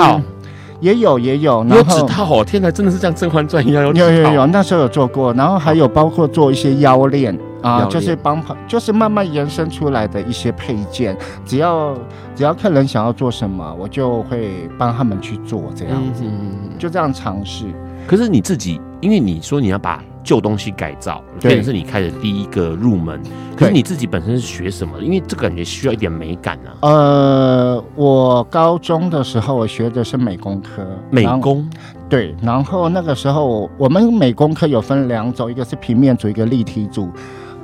[0.80, 2.44] 也有也有，有指套哦！
[2.44, 3.94] 天哪，真的是像《甄嬛传》一样有。
[3.94, 11.18] 有有有，那时候有做过，然后还有包括做一些腰链啊，就是帮就是慢慢延伸出来的一些配件。
[11.46, 11.94] 只要
[12.36, 17.66] 只要客人想要做什么，我就会帮他们去做这样子，嗯、就这样尝试。
[18.08, 20.04] 可是你自己，因为你说你要把。
[20.22, 23.20] 旧东西改造，变成是你开的第一个入门。
[23.56, 25.00] 可是你自己本身是学什么？
[25.00, 26.76] 因为这个感觉需要一点美感啊。
[26.82, 31.68] 呃，我高中的时候我学的是美工科，美工。
[32.08, 37.10] 对，然后那个时候我们美工科有分两种，一个是平面组，一个立体组。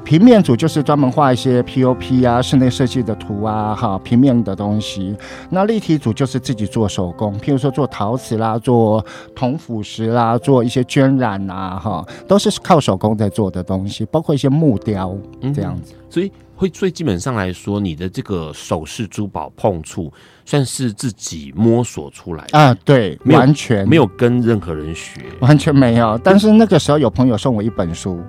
[0.05, 5.17] 平面组就是专门画一些 POP 啊、室内设计的图啊，哈，平面的东西。
[5.49, 15.17] 那立体组就是自己做手工，譬如说做陶瓷啦、做铜腐蚀啦、做一些绢染啊，哈，都是靠手工在做的东西，包括一些木雕
[15.55, 15.95] 这样子。
[15.97, 20.13] 嗯、所以会最基本上来说，你的这个首饰珠宝碰触
[20.45, 22.77] 算是自己摸索出来的啊？
[22.85, 26.15] 对，完全没有跟任何人学，完全没有。
[26.23, 28.21] 但是那个时候有朋友送我一本书。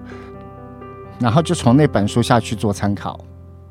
[1.19, 3.19] 然后就从那本书下去做参考，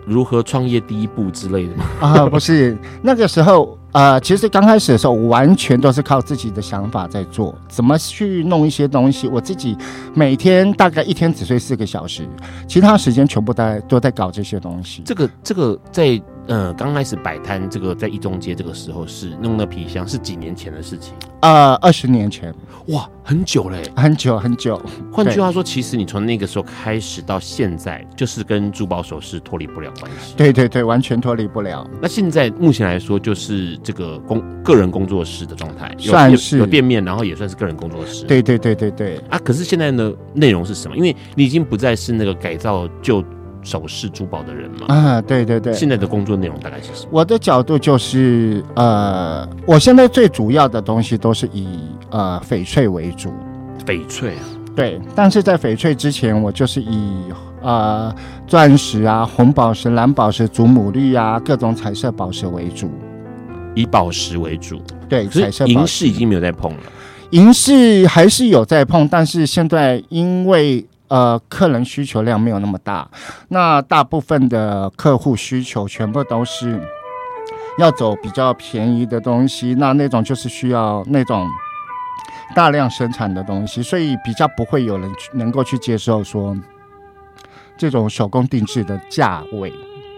[0.06, 1.86] 如何创业第一步之类的吗？
[2.00, 9.28] 啊，不是，那个时候，呃，其实刚开始的时候，完全都是靠自己的想法在做，怎么去弄一些东西。
[9.28, 9.78] 我自己
[10.14, 12.28] 每天大概一天只睡四个小时，
[12.68, 15.02] 其他时间全部在都在搞这些东西。
[15.06, 16.22] 这个这个在。
[16.48, 21.14] 呃，刚开始摆摊这个在一中街这个时候是弄那皮箱，是几年前的事情。
[21.42, 22.54] 呃，二十年前，
[22.88, 24.80] 哇，很久嘞，很久很久。
[25.12, 30.34] 换句话说，其实你从那个时候开始到现在，就是跟珠宝首饰脱离不了关系。
[30.38, 31.88] 对对对，完全脱离不了。
[32.02, 38.24] 那现在目前来说，就是这个工个人工作室的状态，算是有店面，然后也算是个人工作室。
[38.26, 39.18] 对对对对对。
[39.30, 40.96] 啊，可是现在呢，内容是什么？
[40.96, 43.24] 因为你已经不再是那个改造旧。
[43.66, 47.10] 首饰珠宝的人嘛，啊，对对对，现在的工作内容大概是什么？
[47.10, 51.80] 我的角度就是，呃，我现在最主要的东西都是以
[52.12, 53.34] 呃翡翠为主，
[53.84, 57.24] 翡翠啊，对，但是在翡翠之前，我就是以
[57.64, 58.14] 呃
[58.46, 62.92] 钻石啊、红宝石、蓝宝石、祖母绿啊各种彩色宝石为主，
[63.74, 65.74] 以宝石为主，对，彩色宝石。
[65.74, 66.80] 银饰已经没有在碰了，
[67.32, 70.86] 银饰还是有在碰，但是现在因为。
[71.08, 73.08] 呃，客人需求量没有那么大，
[73.50, 76.82] 那大部分的客户需求全部都是
[77.78, 81.48] 要走比较便宜的东西，那那种就是需要那种
[82.56, 86.58] 大量生产的东西，所以比较不会有人去能够去接受说
[87.78, 89.72] 这种手工定制的价位。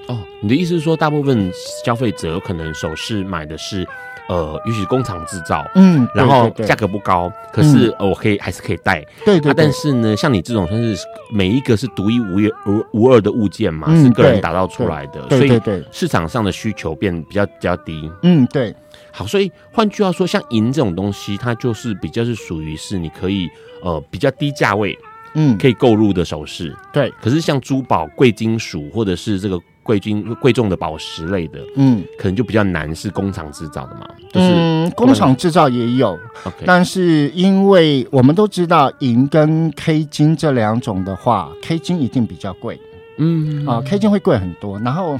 [0.08, 1.52] 哦，你的意思是说，大部分
[1.84, 3.86] 消费者可能首饰买的是？
[4.30, 9.54] 呃，也许工厂制造，嗯，然后价格不高，可是我可以还是可以戴，对对。
[9.54, 15.62] 但是呢，像你这种算是每一个是独一无二、无无二的物件嘛，是个人打造出来的，所以
[15.92, 18.12] 市场上的需求变比较比较低。
[18.24, 18.76] 嗯，对。
[19.12, 23.48] 好，所以换句话说，像银这种东西，它就是比较是属于是你可以
[23.82, 24.98] 呃比较低价位，
[25.36, 26.76] 嗯，可以购入的首饰。
[26.92, 27.12] 对。
[27.22, 29.58] 可是像珠宝、贵金属或者是这个。
[29.88, 36.20] 贵金贵重的宝石类的，嗯，可能就比较难是工厂制造的嘛，就是、嗯，工厂制造也有
[36.66, 42.78] 但是因为我们都知道银跟 K 金这两种的话，K 金一定比较贵，
[43.18, 43.66] 嗯。
[43.66, 45.18] 啊，K 金会贵很多，然后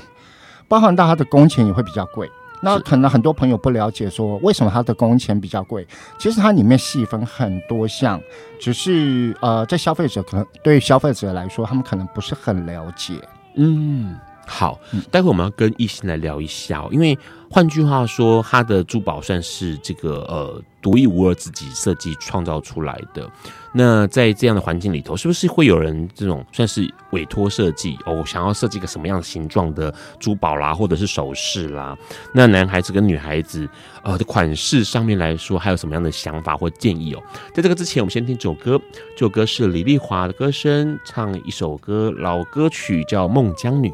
[0.68, 2.30] 包含到它的工钱也会比较贵。
[2.60, 8.20] 那可能很多朋友不了解说为什么它的工钱比较贵，其实它里面细分很多项，
[8.60, 13.14] 只是呃，在消费者可能对消费者来说，他们可能不是很了解，
[13.56, 14.18] 嗯。
[14.48, 14.80] 好，
[15.12, 17.18] 待会我们要跟艺兴来聊一下哦，因为
[17.50, 23.30] 换句话说，他的珠宝算是这个呃独一无二自己设计创造出来的。
[23.74, 31.96] 那在这样的环境里头，是不是会有人这种算是委托设计哦，想要设计个什么样的形状的珠宝啦，或者是首饰啦？
[32.34, 33.68] 那男孩子跟女孩子
[34.02, 37.22] 呃的款式上面来说，还有什么样的想法或建议哦？
[37.54, 38.82] 在这个之前，我们先听这首歌，
[39.16, 43.90] 这首歌是李丽华的歌声唱一首歌，老歌曲叫《孟姜女》。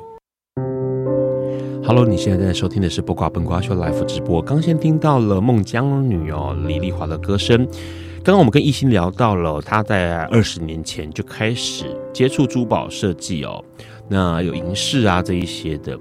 [1.85, 4.41] Hello，你现在正在收听的是不瓜笨瓜秀 Live 直播。
[4.41, 7.67] 刚先听到了孟姜女哦，李丽华的歌声。
[8.23, 13.61] 刚刚我们跟一心聊到了，她在二十年前就开始接触珠宝设计哦，
[14.07, 15.99] 那有银饰啊这一些的。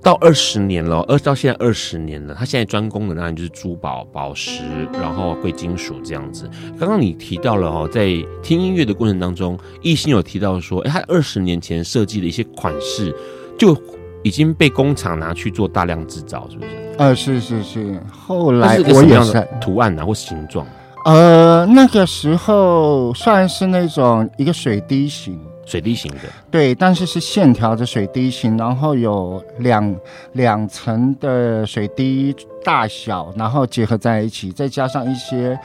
[0.00, 4.62] 到二十年了，二到现在二十年了，她现在专攻的当然就是珠宝、宝石，
[4.92, 6.48] 然后贵金属这样子。
[6.78, 8.06] 刚刚你提到了哦，在
[8.40, 13.12] 听音乐的过程当中，一心有提到说，哎，她二十年前设计的一些款式
[13.58, 13.76] 就。
[14.22, 16.70] 已经被工厂拿去做大量制造，是不是？
[16.98, 18.00] 呃，是是是。
[18.10, 20.66] 后来我也是图案啊，或形状。
[21.04, 26.18] 呃，那个时候算是那种一个水滴形，水滴形的。
[26.50, 29.96] 对，但是是线条的水滴形，然后有两
[30.32, 35.58] 两层的水滴大小，然后结合在一起，再加上一些。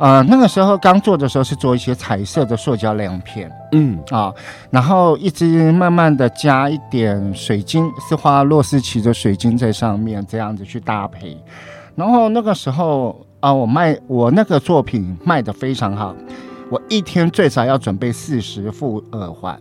[0.00, 4.32] 呃，那个时候刚做的时候是做一些彩色的塑胶亮片，嗯啊，
[4.70, 11.36] 然后一直慢慢的加一点水晶，是花洛斯奇的水晶在上面，这样子去搭配。
[11.94, 16.16] 然后那个时候啊，我卖我那个作品卖的非常好，
[16.70, 19.54] 我一天最少要准备四十副耳环。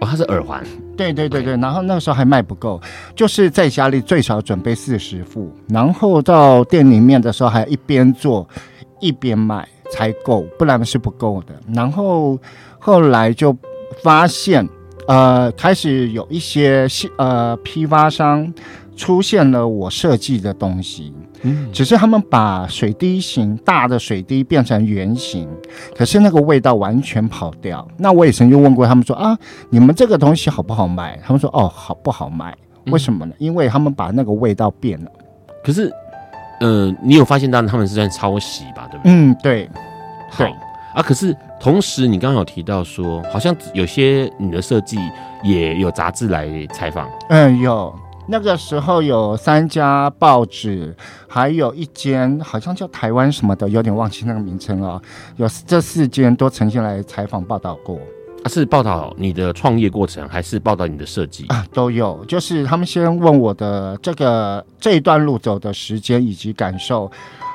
[0.00, 0.62] 哦，它是耳环？
[0.98, 1.56] 对对对对。
[1.56, 2.78] 然后那个时候还卖不够，
[3.16, 8.46] 就是在家里最少准备四十副，然后到店里面的时候还一边做
[9.00, 9.66] 一边卖。
[9.90, 11.54] 才够，不然是不够的。
[11.74, 12.38] 然后
[12.78, 13.56] 后来就
[14.02, 14.68] 发现，
[15.06, 18.52] 呃，开始有一些呃批发商
[18.96, 25.48] 出现了我设计的东西，嗯，只是他们把水滴形大的水滴变成圆形，
[25.96, 27.86] 可是那个味道完全跑掉。
[27.96, 29.38] 那我也曾经问过他们说啊，
[29.70, 31.18] 你们这个东西好不好卖？
[31.24, 32.56] 他们说哦，好不好卖？
[32.86, 33.34] 为什么呢？
[33.38, 35.10] 因为他们把那个味道变了。
[35.62, 35.92] 可是，
[36.60, 38.88] 呃，你有发现到他们是在抄袭吧？
[38.90, 39.12] 对不对？
[39.12, 39.70] 嗯，对，
[40.36, 40.46] 对。
[40.94, 44.98] 啊，可是同时，你刚刚有提到说，好像有些你的设计
[45.44, 47.08] 也有杂志来采访。
[47.28, 47.94] 嗯，有
[48.26, 50.96] 那个时候有三家报纸，
[51.28, 55.00] 还有一间好像叫台湾什么的，有点忘记那个名称了。
[55.36, 58.00] 有这四间都曾经来采访报道过。
[58.48, 61.64] 是报道你的创业过程，还是报道你的设计啊？
[61.72, 67.10] 都有，就是他们先问我的这个这一段路走的时间以及感受。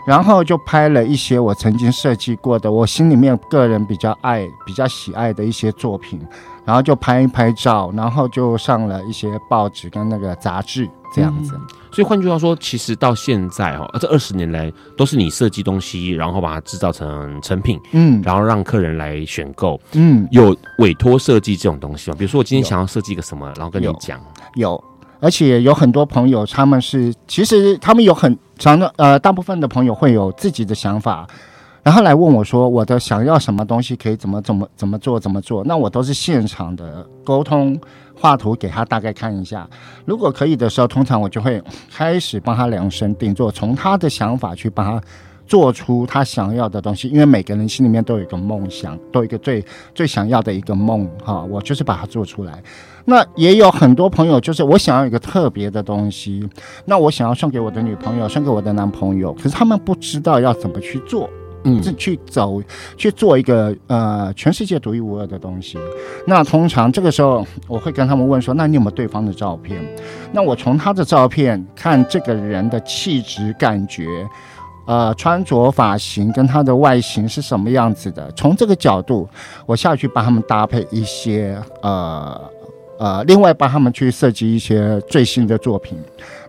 [0.06, 6.20] 然后就拍了一些我曾经设计过的，我心里面个人比较爱、比较喜爱的一些作品，
[6.66, 11.54] 然后就拍一拍照，然后就上了一些报纸跟那个杂志这样子。
[11.56, 22.18] 嗯、所以换句话说，其实到现在哦，这二十年来都是你设计东西，然后把它制造成成品，嗯，然后让客人来选购，嗯，有委托设计这种东西吗？
[22.18, 24.20] 比如说我今天想要设计一个什么，然后跟你讲，
[24.56, 24.72] 有。
[24.72, 24.84] 有
[25.20, 31.26] 而且有很多朋友，他们是其实他们有很长的呃，大部分的朋友会有自己的想法，
[31.84, 35.64] 然后来问我说，我的想要什么东西可以怎么怎么怎么做怎么做？
[35.66, 37.78] 那我都是现场的沟通，
[38.16, 39.70] 画图给他大概看一下，
[40.06, 41.62] 如果可以的时候，通常我就会
[41.94, 45.06] 开始帮他量身定做，从他的想法去帮他
[45.46, 47.10] 做出他想要的东西。
[47.10, 52.64] 因为每个人心里面都有一个梦想，都有一个最最想要的一个梦哈，我就是把它做出来。
[53.04, 56.48] 那也有很多朋友，就是我想要一个特别的东西，
[56.86, 61.30] 那我想要送给我的女朋友，送给我的男朋友，可是他们不知道要怎么去做，
[61.64, 62.62] 嗯，去走
[62.98, 65.78] 去做一个呃全世界独一无二的东西。
[66.28, 69.80] 那通常这个时候，我会跟他们问说：“那你有没有对方的照片？”
[70.34, 74.06] 那我从他的照片看这个人的气质感觉，
[74.86, 79.30] 呃，穿着发型跟他的外形是什么样子的，从这个角度，
[79.66, 82.40] 我下去帮他们搭配一些呃。
[83.00, 85.98] 呃，另外帮他们去设计一些最新的作品，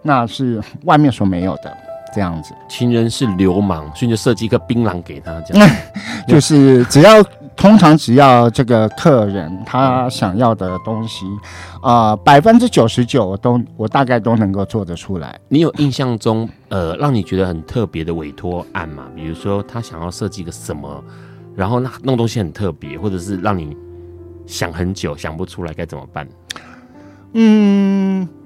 [0.02, 1.76] 那是外面所没有的
[2.14, 2.54] 这样子。
[2.68, 5.70] 情人是流氓，所以就设计一个槟榔给他，这样。
[6.28, 7.22] 就是只要
[7.56, 11.26] 通常只要这个客人他想要的东西，
[11.82, 15.38] 啊，百分之九十九都我大概都能够做得出来。
[15.48, 19.04] 你有印象中呃让你觉得很特别的委托案吗？
[19.14, 21.02] 比如说他想要设计个什么，
[21.56, 23.76] 然后那那东西很特别，或者是让你。
[24.46, 26.28] 想很久想不出来该怎么办？
[27.32, 27.93] 嗯，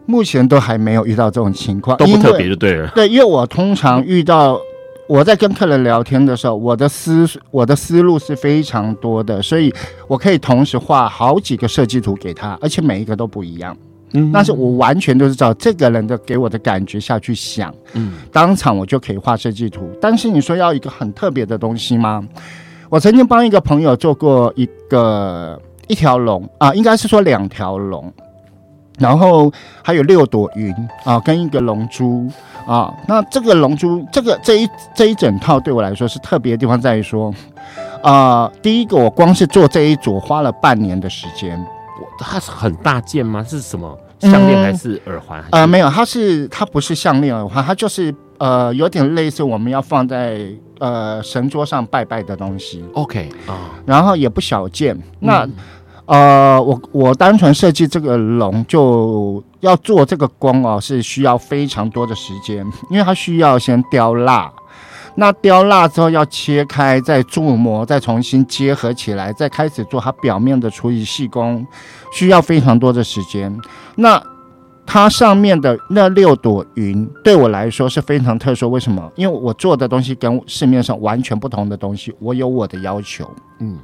[0.09, 2.91] 目前都还没有遇到这种情况，都不特别就对了。
[2.95, 4.59] 对，因为我通常遇到
[5.07, 9.71] 我在跟客人聊天的时候，我的思我的思路是非常多的，所以
[10.07, 13.77] 我可以同时画好几个设计图给他，而且每一个都不一样。
[14.15, 19.91] 嗯，但是我完全都是照这个人的给我的感觉下去想，嗯，当场我就可以画设计图。
[20.01, 22.27] 但是你说要一个很特别的东西吗？
[22.89, 25.61] 我曾经帮一个朋友做过一个。
[25.91, 28.13] 一条龙啊，应该是说两条龙，
[28.99, 29.51] 然后
[29.83, 32.29] 还有六朵云啊，跟一个龙珠
[32.67, 32.93] 啊。
[33.07, 37.33] 那这个龙珠，这个这一这一整套对我来说是特别的地方在于说，
[38.03, 41.59] 啊，第一个我光是做这一组花了半年的时间。
[42.21, 43.45] 它是很大件吗？
[43.47, 45.43] 是什么项链还是耳环？
[45.51, 52.85] 呃，没有，它是它不是项链耳环，它就是呃有点类似我们要放在呃神桌上拜拜的东西。
[52.95, 54.97] OK 啊，然后也不小件。
[55.21, 55.53] 那、嗯
[56.09, 64.51] 呃，我我单纯设计这个龙就要做这个工哦，是需要非常多的时间，因为它需要先雕蜡，
[65.17, 71.67] 那雕蜡之后要切开，再铸模，再重新结合起来，再开始做它表面的处理细工，
[72.11, 73.55] 需要非常多的时间。
[73.97, 74.19] 那
[74.87, 79.13] 它上面的那六朵云对我来说是非常特殊，为什么？
[79.15, 83.77] 因为我做的东西跟市面上完全不同的东西，我有我的要求，嗯。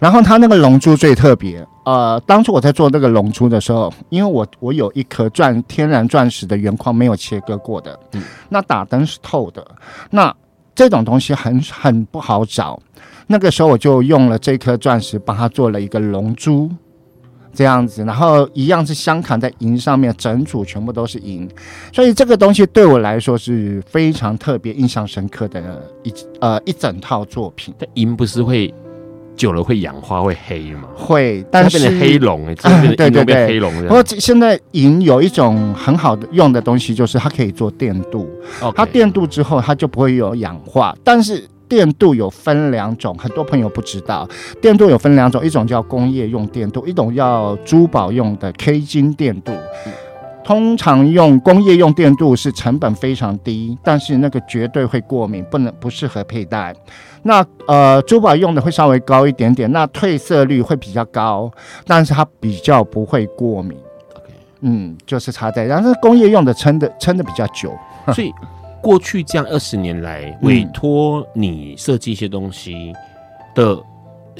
[0.00, 9.62] 然后它那个龙珠最特别，呃，当初我在做那个龙珠的时候，因为我我有一颗钻天然钻石的原矿没有切割过的，嗯，那打灯是透的，
[10.10, 10.34] 那
[10.74, 12.80] 这种东西很很不好找，
[13.26, 16.70] 那个时候我就用了这颗钻石帮它做了一个龙珠，
[17.52, 21.46] 这样子，然后一样是镶嵌在银上面，整组全部都是银，
[21.92, 27.74] 所以这个东西对我来说是非常特别、印象深刻的一呃一整套作品。
[27.78, 28.72] 但银不是会。
[29.40, 30.82] 久了会氧化会黑吗？
[30.94, 32.54] 会，但是变成黑龙
[32.94, 33.72] 对对对，黑龙。
[33.84, 38.28] 不过现在银有一种很好的用的东西，就是它可以做电镀。
[38.76, 40.94] 它电镀之后，它就不会有氧化。
[41.02, 44.28] 但是电镀有分两种，很多朋友不知道，
[44.60, 49.54] 电镀有分两种，一种叫工业用电镀，一种叫珠宝用的 K 金电镀。
[50.50, 56.74] 通常用工业用电镀是成本非常低，但是那个绝对会过敏，不能不适合佩戴。
[57.22, 61.48] 那呃，珠宝用的会稍微高一点点，那褪色率会比较高，
[61.86, 63.78] 但是它比较不会过敏。
[64.62, 67.72] 嗯，就是差在，但是工业用的撑的撑的比较久。
[68.12, 68.32] 所以
[68.80, 72.92] 过去这样二十年来，委托你设计一些东西
[73.54, 73.80] 的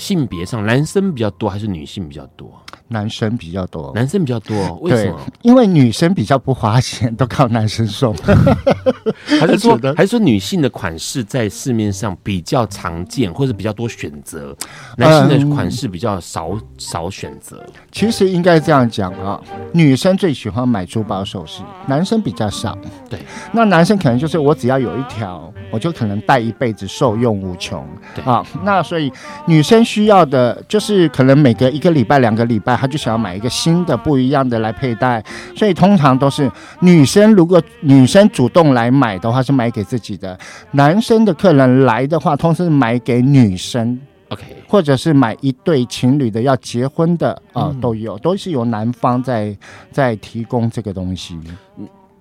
[0.00, 2.50] 性别上，男生比较多还是女性比较多？
[2.88, 5.20] 男生比较多，男生比较多，为什么？
[5.42, 8.12] 因为女生比较不花钱，都靠男生送。
[9.38, 14.56] 还是说，还是说女性的款式在市面上比较常见，或者比较多选择？
[14.96, 17.64] 男性的款式比较少、嗯、少选择。
[17.92, 19.40] 其实应该这样讲啊，
[19.72, 22.76] 女生最喜欢买珠宝首饰，男生比较少。
[23.08, 23.20] 对，
[23.52, 27.86] 那男生可能就是我只要有一条，我就可能戴一辈子，受用无穷。
[28.16, 29.12] 对啊，那所以
[29.46, 32.76] 女生需要的就是可能每隔一个礼拜、两个礼拜。
[32.76, 35.22] 他就想要买一个新的、不一样的来佩戴，
[35.56, 37.32] 所以通常都是女生。
[37.34, 40.38] 如果女生主动来买的话，是买给自己的；
[40.70, 49.56] 男生的客人来的话，通常是买给女生，OK，或者是买一对情侣的要结婚的啊、呃，都有，都是由男方在
[49.90, 51.36] 在提供这个东西。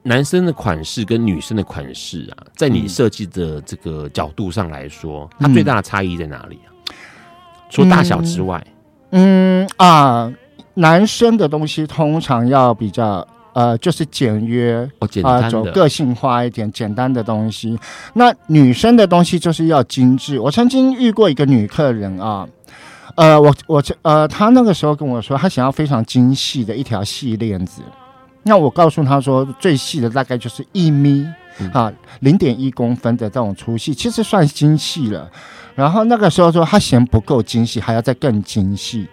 [0.01, 6.67] 男生的款式跟女生的款式啊，在你设计的这个角度上来说，它最大的差异在哪里啊？
[7.69, 8.61] 除大小之外，
[9.11, 10.33] 嗯啊。
[10.75, 17.77] 男生的东西通常要比较呃，就是简约哦，简单的，走个性化一点，简单的东西。
[18.13, 20.39] 那女生的东西就是要精致。
[20.39, 22.47] 我曾经遇过一个女客人啊，
[23.15, 27.81] 呃，我我呃，她那个时候跟我说，她想要非常精细的一条细链子。
[28.43, 31.27] 那我告诉她说，最细的大概就是一米
[31.73, 31.91] 啊，
[32.21, 35.31] 零点一公分的这种粗细，其实算精细了。
[35.75, 39.07] 然后那个时候说他嫌不够精细，还要再更精细。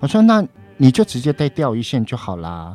[0.00, 0.46] 我说那。
[0.82, 2.74] 你就直接带钓鱼线就好啦，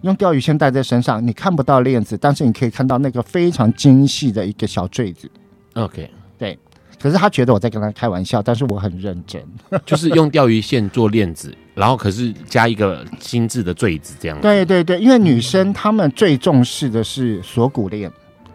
[0.00, 5.30] 用钓鱼线带在身上，你看不到链子，但是你可以看到那个非常精细的一个小坠子。
[5.74, 6.58] OK，对。
[6.98, 9.46] 可是他觉得我在跟他开玩笑，但是我很认真，
[9.84, 14.42] 就是用钓鱼线做链子，然后可是加一个精致的坠子这样子。
[14.42, 18.10] 对对对，因为女生她们最重视的是锁骨链。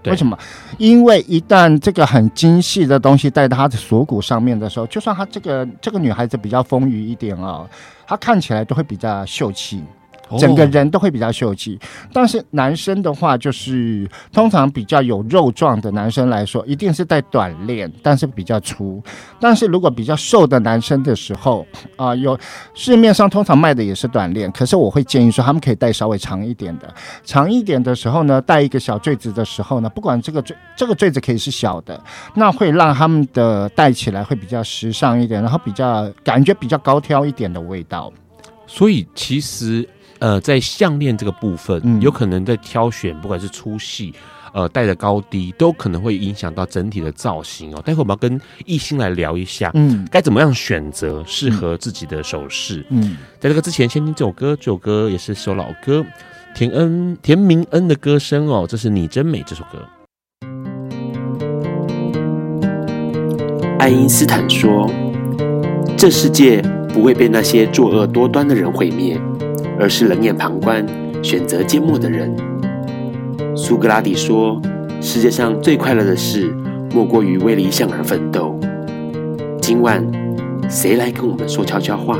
[0.05, 0.37] 为什么？
[0.77, 7.69] 因为一旦这个很精细的东西戴在她的锁骨上面的时候，就算她这个这个女孩子比较丰腴一点啊、哦，
[8.07, 9.83] 她看起来都会比较秀气。
[10.37, 11.79] 整个人都会比较秀气，
[12.13, 19.01] 但是男生的话，就是通常比较有肉壮的男生来说，一定是戴短链，但是比较粗。
[19.39, 21.65] 但是如果比较瘦的男生的时候，
[21.95, 22.37] 啊、呃，有
[22.73, 26.93] 市面上通常卖的也是短链，可是我会建议说，他们可以戴稍微长一点的。
[27.23, 31.99] 长一点的时候呢，戴一个小坠子的时候呢，不管这个坠这个坠子可以是小的，
[32.35, 38.11] 那会让他们的戴起来会比较时尚一点，然后比较感觉比较高挑一点的味道。
[38.67, 39.87] 所以其实。
[40.19, 44.13] 呃，在项链这个部分，嗯，有可能在挑选，不管是粗细，
[44.53, 47.81] 呃，戴的高低，都可能会影响到整体的造型哦。
[47.85, 52.85] 待会我们要跟艺兴来聊一下，嗯，该怎么样选择适合自己的首饰。
[52.89, 56.05] 嗯，在这个之前，先听这首歌，这首歌也是首老歌，
[56.53, 59.79] 田恩田明恩的歌声哦，这是你真美这首歌。
[63.79, 64.91] 爱因斯坦说
[65.97, 69.17] ：“这世界不会被那些作恶多端的人毁灭。”
[69.79, 70.85] 而是冷眼旁观、
[71.23, 72.35] 选择缄默的人。
[73.55, 74.61] 苏格拉底说
[74.99, 76.53] ：“世界上最快乐的事，
[76.93, 78.59] 莫过于为理想而奋斗。”
[79.61, 80.05] 今晚，
[80.69, 82.19] 谁来跟我们说悄悄话？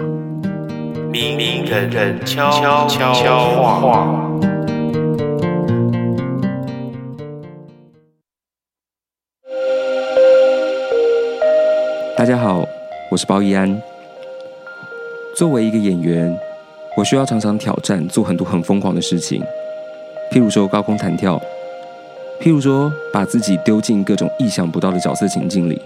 [1.11, 4.25] 明明人人悄悄悄话。
[12.15, 12.63] 大家好，
[13.11, 13.81] 我是包奕安。
[15.35, 16.48] 作为一个演员。
[16.99, 19.41] 我需要常常挑战，做很多很疯狂的事情，
[20.33, 21.41] 譬如说高空弹跳，
[22.41, 25.81] 譬如说把自己丢进各种意想不到的角色情境里。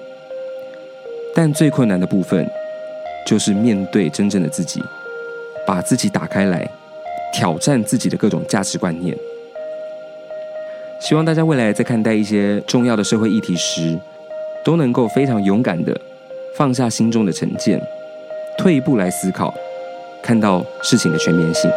[1.36, 2.50] 但最困难的部分，
[3.28, 4.82] 就是面对真正的自己，
[5.68, 6.68] 把自己打开来，
[7.32, 9.16] 挑战自己的各种价值观念。
[11.00, 13.96] 希望大家未来在看待一些重要的社会议题时，
[14.66, 15.96] 都能够非常勇敢的
[16.56, 17.80] 放下心中的成见，
[18.58, 19.54] 退一步来思考。
[20.24, 21.70] 看到事情的全面性。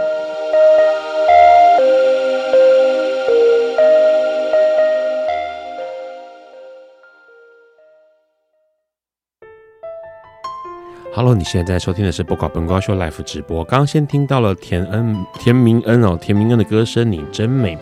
[11.12, 13.64] Hello，你现在在收听的是《不搞本瓜秀》Life 直播。
[13.64, 17.76] 刚刚先听到了田恩田明恩哦，田明恩的歌声，你真美。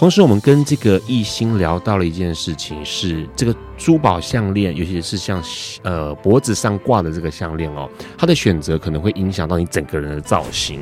[0.00, 5.44] 同时，我们跟这个艺兴聊到了一件事情，是这个珠宝项链，尤其是像
[5.82, 7.86] 呃脖子上挂的这个项链哦，
[8.16, 10.80] 它的选择可能会影响到你整个人的造型。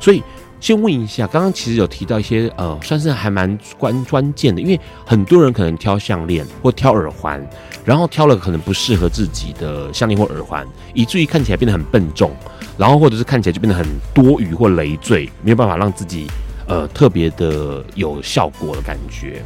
[0.00, 0.22] 所以，
[0.60, 7.44] 先问一下，刚刚其实有提到一些呃，算是还蛮关关键的，因为很多人可能挑项链或挑耳环，
[7.84, 10.64] 然后挑了可能不适合自己的项链或耳环，
[10.94, 12.30] 以至于看起来变得很笨重，
[12.78, 16.28] 然后或者是看起来就变得很多余或累赘，没有办法让自己。
[16.70, 19.42] 呃，特别的有效果的感觉。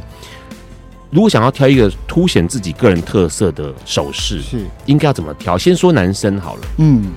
[1.09, 5.57] 如果想要挑一个凸显自己个人特色的首饰，是应该要怎么挑？
[5.57, 6.61] 先说男生好了。
[6.77, 7.13] 嗯，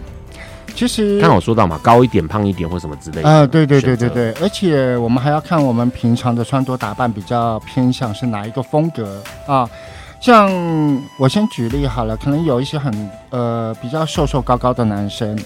[0.75, 3.29] 其实刚好说到嘛，高一点、胖一点或什么之类的。
[3.29, 9.69] 啊、呃，对对对对对，而且我们还要看我们平常的穿着打扮比较偏向是哪一个风格啊。
[10.21, 10.51] 像
[11.19, 15.39] 我先举例好了，可能有一些很呃比较瘦瘦高高的男生。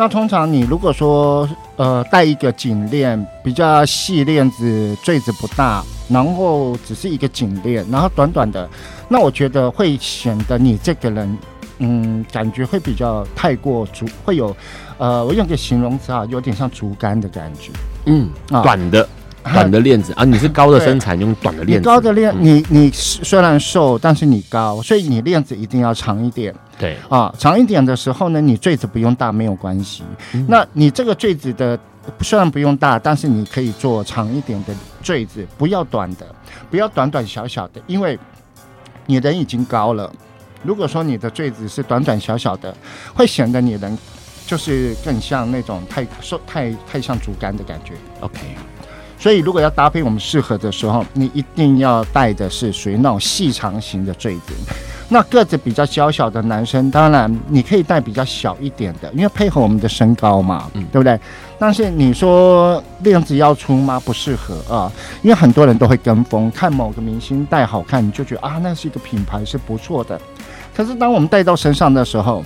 [0.00, 1.46] 那通常你如果说
[1.76, 8.66] 呃戴一个颈链，比较细链子，坠子不大，然后只是一个颈链，然后短短的，
[9.10, 11.38] 那我觉得会显得你这个人，
[11.80, 14.56] 嗯，感觉会比较太过竹，会有，
[14.96, 17.70] 呃，我用个形容词啊，有点像竹竿的感觉，
[18.06, 19.06] 嗯，啊、短的。
[19.52, 21.86] 短的链子啊，你是高的身材，用短的链子。
[21.86, 26.54] 高的链，你你虽然瘦，但是你高，所以你链子一定要长一点。
[26.78, 30.02] 对啊，长一点的时候呢，你坠子不用大没有关系。
[30.34, 31.78] 嗯、那你这个坠子的
[32.20, 36.26] 虽然不用大，但是你可以做长一点的坠子，不要短的，
[36.70, 38.18] 不要短短小小的，因为
[39.06, 40.10] 你人已经高了。
[40.62, 42.74] 如果说你的坠子是短短小小的，
[43.14, 43.98] 会显得你人
[44.46, 47.94] 就是更像那种太瘦、太太像竹竿的感觉。
[48.20, 48.38] OK。
[49.20, 54.54] 所以，如果要搭配我们适合的时候，你一定要戴的是属于那种细长型的坠子。
[55.10, 61.20] 那个子比较娇小的男生，当然你可以戴比较小一点的，因为配合我们的身高嘛，嗯，对不对？
[61.58, 64.00] 但是你说链子要粗吗？
[64.02, 64.90] 不适合啊，
[65.20, 70.18] 因为很多人都会跟风，看某个明星戴好看，你就觉得啊，那是一个品牌是不错的。
[70.74, 72.42] 可是当我们戴到身上的时候，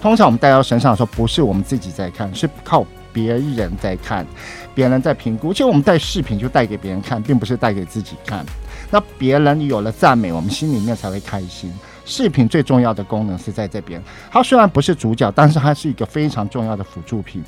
[0.00, 2.84] 通常我们戴到身上的时候，不是我们自己在看，是靠
[3.16, 4.26] 别人在看。
[4.74, 8.44] 别人在评估，其实我们带饰品就带给别人看，并不是带给自己看。
[8.90, 11.72] 那别人有了赞美，我们心里面才会开心。
[12.04, 17.42] 饰品最重要的功能是在这边，它虽然不是主角，但是它是一个非常重要的辅助品。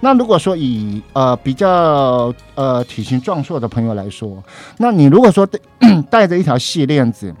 [0.00, 4.44] 那如果说以呃比较呃体型壮硕的朋友来说，
[4.76, 5.48] 那你如果说
[6.10, 7.34] 带 着一条细链子。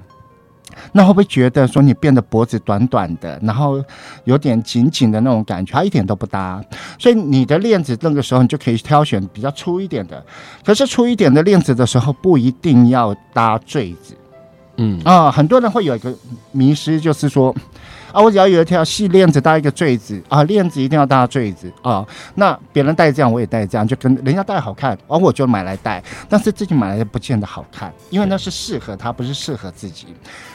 [0.92, 3.82] 那会不会觉得说你变得脖子短短的，然后
[4.24, 6.62] 有点紧紧的那种感觉，它一点都不搭。
[6.98, 10.24] 所以你的链子那个时候你就可以挑选比较粗一点的。
[10.64, 14.14] 可是粗一点的链子的时候不一定要搭坠子。
[14.76, 16.12] 嗯啊，很多人会有一个
[16.52, 17.54] 迷失，就是说。
[18.14, 22.06] 啊，我只要有一条细链子搭一个坠子啊，链子一定要搭坠子啊。
[22.36, 26.00] 那别人戴这样，我也戴这样，就跟人家戴好看，而、我就买来戴。
[26.28, 30.06] 但是自己买来不见得好看，因为那是适合他，不是适合自己。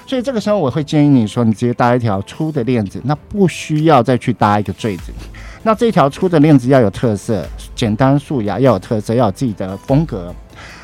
[0.07, 5.11] 所以这个时候我会建议你说，你直接搭一条粗的链子，那不需要再去搭一个坠子。
[5.61, 7.45] 那这条粗的链子要有特色，
[7.75, 10.33] 简单素雅，要有特色，要有自己的风格，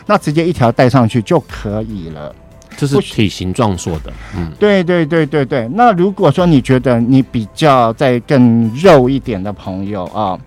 [0.06, 2.36] 那直接一条戴上去就可以了。
[2.78, 5.68] 这是体型壮硕的，嗯，对对对对对。
[5.74, 10.38] 那如果说你觉得你比较在更肉一点的朋友啊，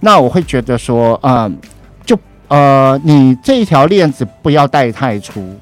[0.00, 1.52] 那我会觉得说，啊、呃，
[2.04, 2.18] 就
[2.48, 5.56] 呃，你这一条链子不要戴太粗，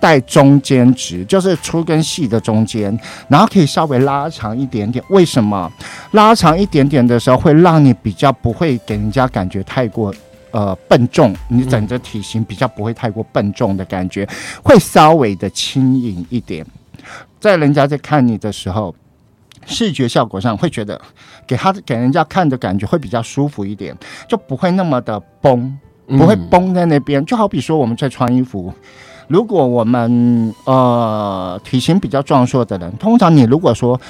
[0.00, 2.98] 戴中间值，就是粗跟细的中间，
[3.28, 5.04] 然后可以稍微拉长一点点。
[5.10, 5.70] 为什么？
[6.12, 10.14] 拉长一点点的时候，会让你比较不会给人家感觉太过。
[10.50, 14.26] 呃，笨重，你整个体型比较不会太过笨重的感觉，
[14.62, 16.64] 会稍微的轻盈一点，
[17.38, 18.94] 在人家在看你的时候，
[19.66, 20.98] 视觉效果上会觉得
[21.46, 23.94] 给他给人家看的感觉会比较舒服一点，
[24.26, 27.22] 就不会那么的绷，不会绷在那边。
[27.26, 28.72] 就好比说我们在穿衣服，
[29.26, 34.00] 如果我们呃体型比较壮硕的人，通常你如果说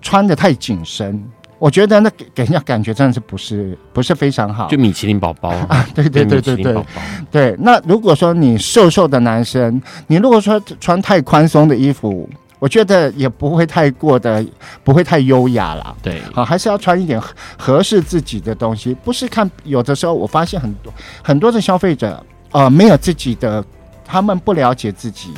[0.00, 1.30] 穿的太紧身。
[1.58, 6.84] 我觉得那给给人家感觉真的是不是不是非常好，就米其林宝宝 啊，对对对对对对，
[7.30, 7.56] 对。
[7.60, 12.28] 那如果说你瘦瘦的男生，你如果说穿太宽松的衣服，
[12.58, 14.44] 我觉得也不会太过的，
[14.84, 15.96] 不会太优雅了。
[16.02, 17.20] 对，好，还是要穿一点
[17.56, 18.94] 合适自己的东西。
[19.04, 20.92] 不是看有的时候，我发现很多
[21.22, 23.64] 很多的消费者，呃，没有自己的，
[24.04, 25.30] 他们不了解自己。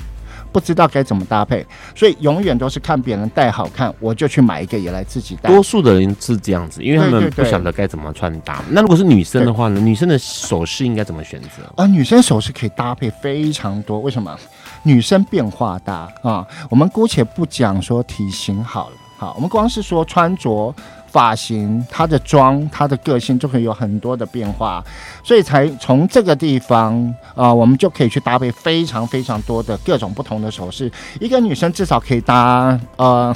[0.53, 5.51] 不知道该怎么搭配，所以永远都是看别人戴好看，我就去买一个也来自己戴。
[5.51, 8.63] 多数的人是这样子，因为他们不晓得该怎么穿搭。
[8.71, 9.81] 那如果是女生的话呢？
[9.81, 11.49] 女生的首饰应该怎么选择？
[11.77, 14.01] 啊，女生首饰可以搭配非常多。
[14.01, 14.37] 为什么？
[14.83, 16.47] 女生变化大啊！
[16.71, 20.75] 我们姑且不讲说体型好了，好，我们光是说穿着。
[21.19, 24.81] 发型、她的妆、她的个性就可以有很多的变化，
[25.25, 26.95] 所以才从这个地方
[27.35, 30.89] 啊、呃，我们就可以去搭配非常非常多的各种不同的首饰。
[31.19, 33.35] 一个女生至少可以搭呃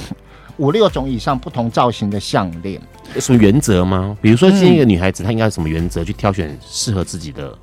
[0.55, 2.79] 五六种以上不同造型的项链。
[3.15, 4.17] 有什么原则吗？
[4.21, 7.53] 比如说，一个女孩子，她应该有什么原则去挑选适合自己的，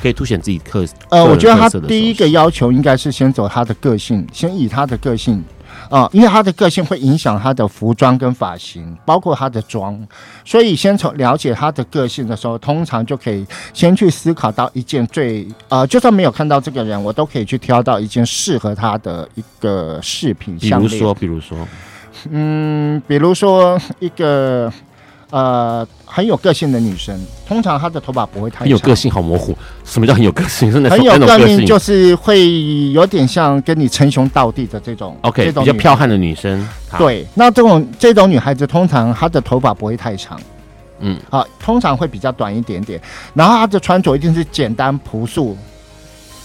[0.00, 5.42] 可以凸显自己特呃，我觉得她第一个要求应该是先走她的个性，先以她的个性。
[5.90, 9.98] 啊、呃，因为他的个性会影响他的服装跟发型，包括他的妆，
[10.44, 20.58] 所以先从了解他的个性的时候，通常就可以先去思考到一件最呃，就算没有看到这个人，我都可以去挑到一件适合他的一个饰品。
[20.58, 21.66] 比如说，比如说，
[22.30, 24.72] 嗯，比如说一个。
[25.30, 27.14] 呃，很有个性的女生，
[27.46, 28.64] 通常她的头发不会太长。
[28.64, 29.56] 很有个性，好模糊。
[29.84, 30.72] 什么叫很有个性？
[30.72, 35.16] 真的很有个性，就是会有点像跟你称兄道弟的这种。
[35.22, 36.66] OK，这种比较彪悍的女生。
[36.96, 40.40] 对，那这种这种女孩子，通常她的头发不会太长。
[41.00, 43.00] 嗯，好，通常会比较短一点点。
[43.34, 45.56] 然后她的穿着一定是简单朴素。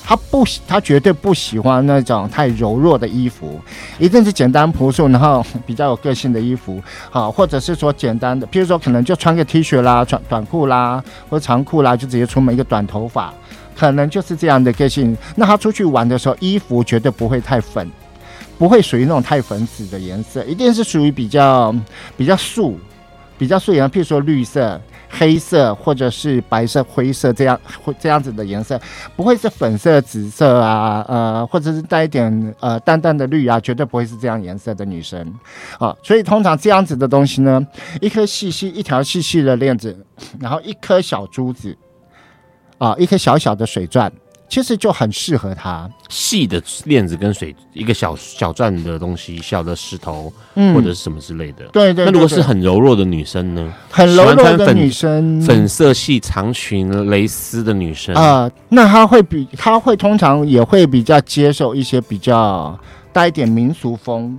[0.05, 3.59] 他不喜，他绝对不喜欢那种太柔弱的衣服，
[3.97, 13.33] 一定是简单朴素，然后 比较有个性的衣服，好，或者是说简单的，譬如说可能就穿个 T 恤啦，穿短裤啦，或长裤啦，就直接出门一个短头发，
[13.75, 15.17] 可能就是这样的个性。
[15.37, 17.89] 那他出去玩的时候，衣服绝对不会太粉，
[18.57, 21.73] 不会属于那种太粉紫的颜色，一定是属于比较
[22.17, 22.77] 比较素，
[23.37, 24.79] 比较素颜，譬如说绿色。
[25.17, 28.79] 黑色或者是白色、灰色这样会这样子的颜色，
[29.15, 35.33] 不会是粉色、紫色啊，呃，或者是带一点呃淡淡的绿啊，绝对不会是这样颜色的女生
[35.77, 35.95] 啊。
[36.01, 37.65] 所以通常这样子的东西呢，
[38.01, 39.95] 一颗细细一条细细的链子，
[40.39, 41.77] 然后一颗小珠子，
[42.79, 44.11] 啊，一颗小小的水钻。
[44.49, 51.65] 其实就很适合它，细的链子跟水一个小小钻的东西，小的石头，嗯，或者是什么之类的。
[51.71, 52.05] 对对，对。
[52.05, 53.73] 那如果是很柔弱的女生呢？
[53.89, 62.77] 很柔弱的女生，粉色系长裙、蕾丝的女生啊，呃，那她会比她会通常也会比较接受一些比较
[63.11, 64.37] 带一点民俗风。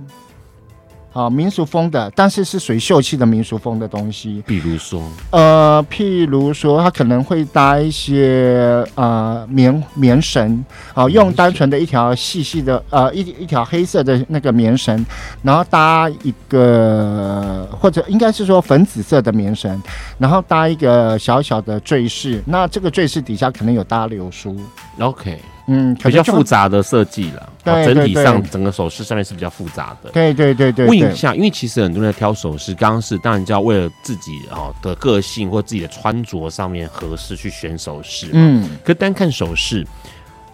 [1.15, 4.43] 啊，民俗风的，但是是属于秀气的民俗风的东西。
[4.45, 10.61] 比如说，呃，譬如说，他可能会搭一些呃棉棉绳，
[10.93, 15.05] 啊，用单纯的一条细细的呃一一条黑色的那个棉绳，
[15.41, 19.81] 然后搭一个或者应该是说粉紫色的棉绳，
[20.17, 24.59] 然后搭一个小小的坠饰，那这个坠饰底下可能有搭流苏。
[24.99, 25.39] OK。
[25.67, 30.11] 嗯，比较复杂的设计了，对，整体上整个首饰上面是比较复杂的。
[30.11, 38.29] 对对对对，问一下，因为其实很多人在挑首饰，刚刚是当然就要为了自己啊的个性或自己的穿着上面合适去选首饰。
[38.33, 39.83] 嗯，可单看首饰，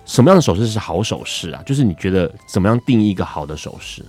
[0.05, 1.61] 什么样的首饰是好首饰啊？
[1.65, 4.05] 就是你觉得怎么样定义一个好的首饰？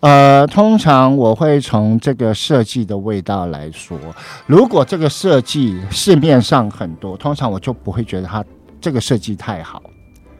[0.00, 3.98] 呃，通常我会从这个设计的味道来说，
[4.44, 8.44] 如果这个设计市面上很多，通常我就不会觉得它
[8.78, 9.82] 这个设计太好。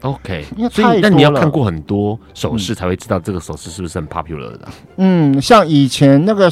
[0.05, 4.67] OK，所以那你要看过很多首饰才会知道这个首饰是不是很 popular 的。
[4.97, 6.51] 嗯，像以前那个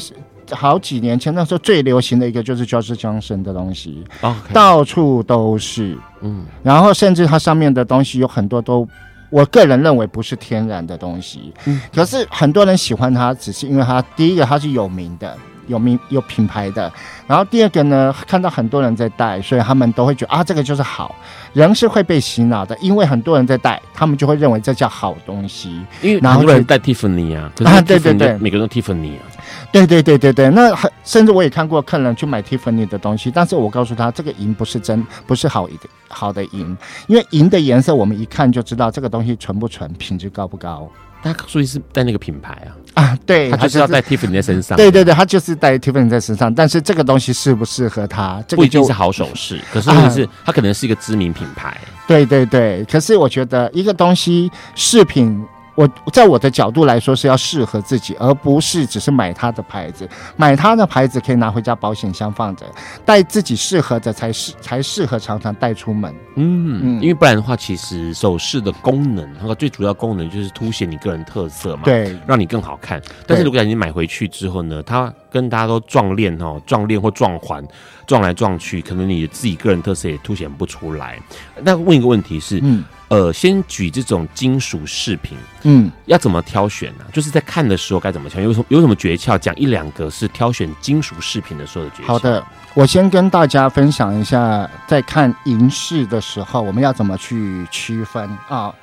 [0.50, 4.04] 好几年前那时候最流行的一个就是 George Johnson 的东西.
[4.52, 5.96] 到处都是。
[6.22, 8.88] 嗯，然后甚至它上面的东西有很多都，
[9.30, 11.54] 我个人认为不是天然的东西。
[11.66, 15.36] 嗯，可是很多人喜欢它，只是因为它第一个它是有名的。
[15.66, 16.92] 有名有品牌的，
[17.26, 21.14] 然后第二个呢，看到很多人在戴，所以他们都会觉得啊，这个就是好。
[21.52, 25.80] 人是会被洗脑的，因为很多人在戴，他们就会认为这叫好东西。
[26.02, 29.22] 因为很多人戴蒂芙尼啊，啊，对对对，每个人都蒂芙尼啊，
[29.70, 30.50] 对对对对对。
[30.50, 35.74] 那很甚至我也看过客人去买 Tiffany 的东西，但是我告诉他，这个银不是真，不是好的
[36.08, 40.90] 好的银，因为银的颜色我们一看就知道这个东西纯不纯，品质高不高。
[41.24, 44.76] 他所以是带那个品牌啊啊，对，他就是要戴 Tiffany 在身上。
[44.76, 46.54] 对对对，他就是戴 Tiffany 在身上。
[46.54, 49.60] 但是这个东西适不适合他，这个不一定是好首饰。
[49.72, 51.76] 可是问题是，他可能是一个知名品牌。
[52.06, 55.44] 对对对，可是我觉得一个东西饰品。
[55.74, 60.08] 我在我的角度来说是要适合自己，而不是只是买它的牌子。
[60.36, 62.64] 买它的牌子可以拿回家保险箱放着，
[63.04, 66.14] 带自己适合的才适才适合常常带出门。
[66.36, 73.00] 嗯嗯，因为不然的话，其实首饰的功能，那个最主要功能就是凸显你个人特色嘛，对，让你更好看。
[73.26, 77.64] 但是如果你买回去之后呢，它跟大家都撞链哦，撞链或撞环，
[78.06, 81.18] 撞来撞去，可能你自己个人特色也凸显不出来。
[81.62, 82.84] 那问一个问题是，嗯。
[83.08, 87.04] 呃，先举这种金属饰品，嗯，要怎么挑选呢？
[87.12, 88.40] 就是在看的时候该怎么挑？
[88.40, 89.38] 有什么有什么诀窍？
[89.38, 92.06] 讲一两个是挑选金属饰品的时候的诀窍。
[92.06, 92.42] 好的，
[92.72, 98.74] 我先跟大家分享一下，在看银饰的时候，我们要怎么去区分啊？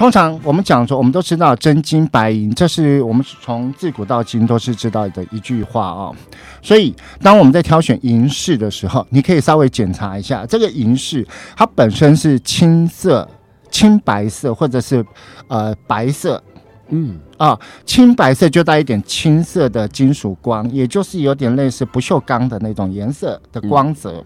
[0.00, 6.16] 通常我们讲说，我们都知道真金白银，这是我们从自古到今都是知道的一句话哦。
[6.62, 13.28] 所以，当我们在挑选银饰的时候，你可以稍微检查一下这个银饰，它本身是青色、
[13.70, 15.04] 青白色，或者是
[15.48, 16.42] 呃白色。
[16.90, 24.12] 嗯啊，青白色就带一点青色的金属光，也就是有点类似不锈钢的那种颜色的光泽。
[24.12, 24.24] 嗯、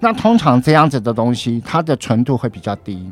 [0.00, 3.08] 那通常这样子的东西，它的纯度会比较低。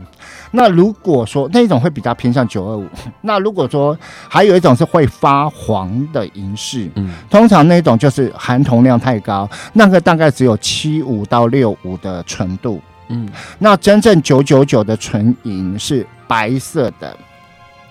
[0.50, 2.84] 那如果说那种会比较偏向九二五，
[3.20, 3.96] 那如果说
[4.28, 13.28] 还有一种是会发黄的银饰，嗯，通常那种就是含铜量太高，那个大概只有七五到六五的纯度，嗯，
[13.60, 17.16] 那真正九九九的纯银是白色的。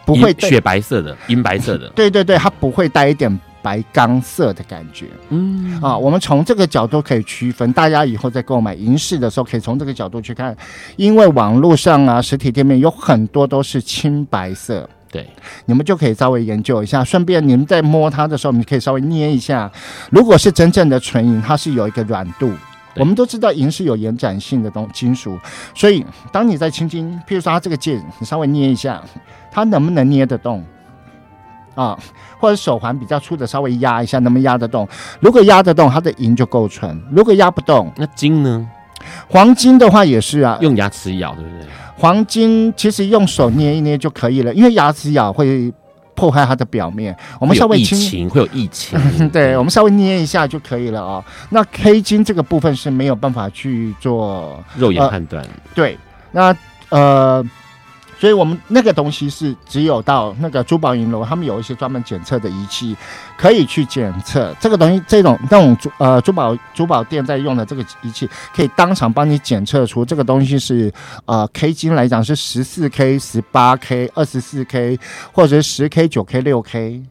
[0.06, 5.08] 不会雪白色的，银白色的，对对对，它不会带一点白钢色的感觉。
[5.30, 5.80] 嗯。
[5.82, 10.56] 啊，我们从这个角度可以区分，大家以后在购买银饰的时候，可以从这个角度去看，
[10.98, 15.28] 因为网络上啊，实体店面有很多都是青白色，对，
[15.66, 19.72] 你们就可以稍微研究一下，顺便你们在摸它的时候，你可以稍微捏一下，
[20.10, 22.52] 如果是真正的纯银，它是有一个软度。
[22.96, 25.38] 我们都知道银是有延展性的东金属，
[25.74, 29.02] 所以当你在轻轻，譬如说它这个戒指，你稍微捏一下，
[29.52, 30.64] 它能不能捏得动？
[31.76, 31.98] 啊，
[32.40, 34.88] 或者手环比较粗的，稍微压一下，能不能压得动？
[35.20, 38.70] 如果压得动，它的银就够纯；如果压不动，那金呢？
[39.28, 41.68] 黄金的话也是啊，用牙齿咬，对不对？
[41.98, 45.74] 黄金其实用手捏一捏就可以了，因为牙齿咬会。
[46.16, 49.00] 破坏它的表面，我们稍微轻会有疫情，
[49.30, 51.24] 对，我们稍微捏一下就可以了哦。
[51.50, 55.98] 那 K 金这个部分是没有办法去做肉眼判断，呃，对，
[56.32, 56.56] 那
[56.90, 57.46] 呃。
[58.24, 62.96] 所以我们那个东西是只有到那个珠宝银楼，他们有一些专门检测的仪器，
[63.38, 65.04] 可以去检测这个东西。
[65.06, 70.90] 这种那种珠呃珠宝珠宝店在用的这个仪器，可以当场帮你检测出这个东西是
[71.26, 74.98] 呃 K 金来讲是十四 K、十八 K、二十四 K，
[75.34, 77.04] 或者是十 K、九 K、六 K。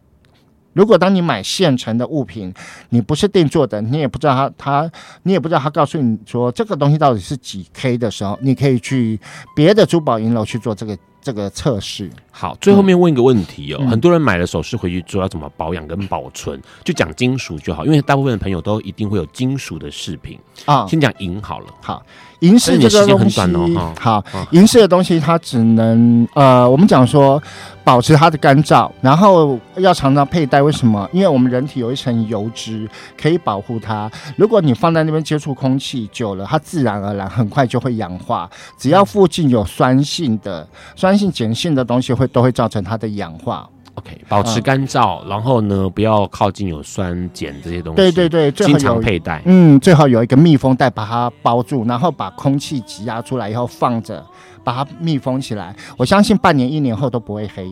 [0.73, 2.53] 如果当你买现成的物品，
[2.91, 4.91] 你不是定做的，你也不知道他他，
[5.25, 9.21] 你也不知道他告诉你说这个东西到底是几 K 的时候，你可以去
[9.55, 12.11] 别的珠宝银楼去做这个这个测试。
[12.35, 16.61] 好，最后面问一个问题哦，嗯、很多人买了首饰回去之后要怎么保养跟保存？
[16.83, 20.87] 就讲金属就好，因为大部分的朋友都一定会有金属的饰品啊。
[20.89, 22.03] 先讲银好了，好。
[22.41, 27.41] 银饰这个东西，哦、好，银饰的东西它只能呃，我们讲说
[27.85, 30.61] 保持它的干燥，然后要常常佩戴。
[30.61, 31.09] 为什么？
[31.13, 34.11] 因为我们人体有一层油脂可以保护它。
[34.37, 38.51] 如果你放在那边接触空气久了，它自然而然很快就会氧化。
[38.77, 43.69] 只要附近有酸性的、酸性碱性的东西会，都会造成它的氧化。
[43.95, 47.97] OK，保持干燥，嗯、然后呢，不要靠近有酸碱这些东西。
[47.97, 49.43] 对对对，经常佩戴。
[49.45, 54.25] 嗯，最好有一个密封袋把它包住，然后把空气挤压出来以后放着，
[54.65, 55.77] 把它密封起来。
[55.99, 57.71] 我相信半年一年后都不会黑。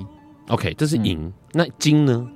[0.48, 2.26] OK，这是银，嗯、那金呢？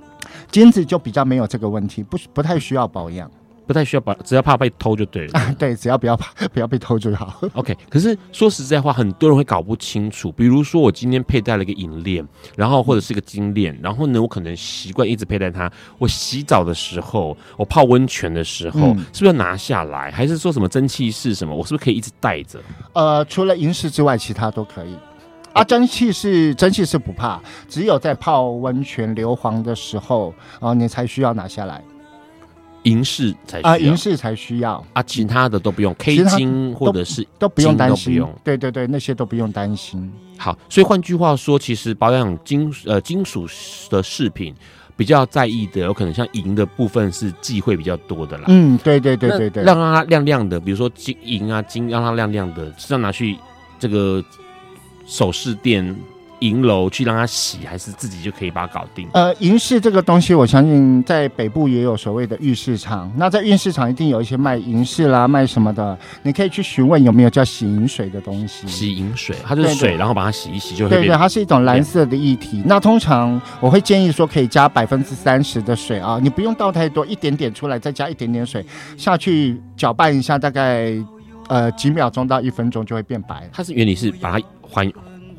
[0.49, 3.29] 金子就比较没有这个问题，不不太需要保养。
[3.65, 5.39] 不太需要把，只要怕被偷就对了。
[5.39, 7.41] 啊，对，只要不要怕 不要被偷就好。
[7.53, 10.31] OK，可是说实在话，很多人会搞不清楚。
[10.31, 15.71] 比如说，我今天佩戴了一个银链，然后或者是一个金链，然后呢，我可能习惯一直佩戴它。
[15.97, 20.11] 我洗澡的时候，我泡温泉的时候，嗯、是不是要拿下来？
[20.11, 21.55] 还是说什么蒸汽式什么？
[21.55, 22.59] 我是不是可以一直戴着？
[22.93, 24.95] 呃，除了银饰之外，其他都可以。
[25.53, 31.81] 啊，蒸汽是蒸汽是不怕，只有在泡温泉硫磺的时候啊、呃，你才需要拿下来。
[32.85, 40.11] 银饰才需要啊，银饰才需要啊，其他的都不用，K 金或者是都不用担心，对对对，那些都不用担心。
[40.37, 43.47] 好，所以换句话说，其实保养金呃金属
[43.89, 44.53] 的饰品
[44.95, 48.45] 比较在意的，有可能像银的部分是忌讳比较多的啦。
[48.47, 53.37] 嗯，对对对对对，让它亮亮的，比如说金银啊金，让它亮亮的，是要拿去
[53.79, 54.23] 这个
[55.05, 55.95] 首饰店。
[56.47, 59.07] 银楼去让它洗，还是自己就可以把它搞定？
[59.13, 63.11] 呃，银饰这个东西，我相信在北部也有所谓的玉市场。
[63.17, 68.67] 那在玉市场一定有一些卖银饰啦，卖什么的，你可以去询问有没有叫洗银水的东西。
[68.67, 70.87] 洗银水，它就是水，对对，然后把它洗一洗就。
[70.87, 72.61] 对对，它是一种蓝色的液体。
[72.65, 78.65] 那通常我会建议说，可以加百分之三十的水啊，你不用倒太多，一点点出来，再加一点点水
[78.97, 80.93] 下去搅拌一下，大概
[81.47, 83.49] 呃几秒钟到一分钟就会变白。
[83.51, 84.91] 它是原理是把它还。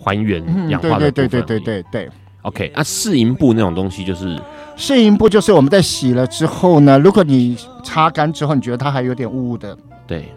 [0.07, 0.41] 还原
[0.71, 2.09] 氧化的、嗯、对对对对对对
[2.43, 4.41] OK，那试银布那种东西就是
[4.77, 9.77] 试银布，就是我们在洗了之后呢，如果你擦干之后，你觉得它还有点雾雾的，
[10.07, 10.33] 对，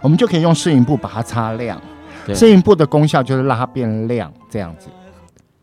[0.00, 1.78] 我们就可以用试银布把它擦亮。
[2.34, 4.88] 试银布的功效就是让它变亮，这样子。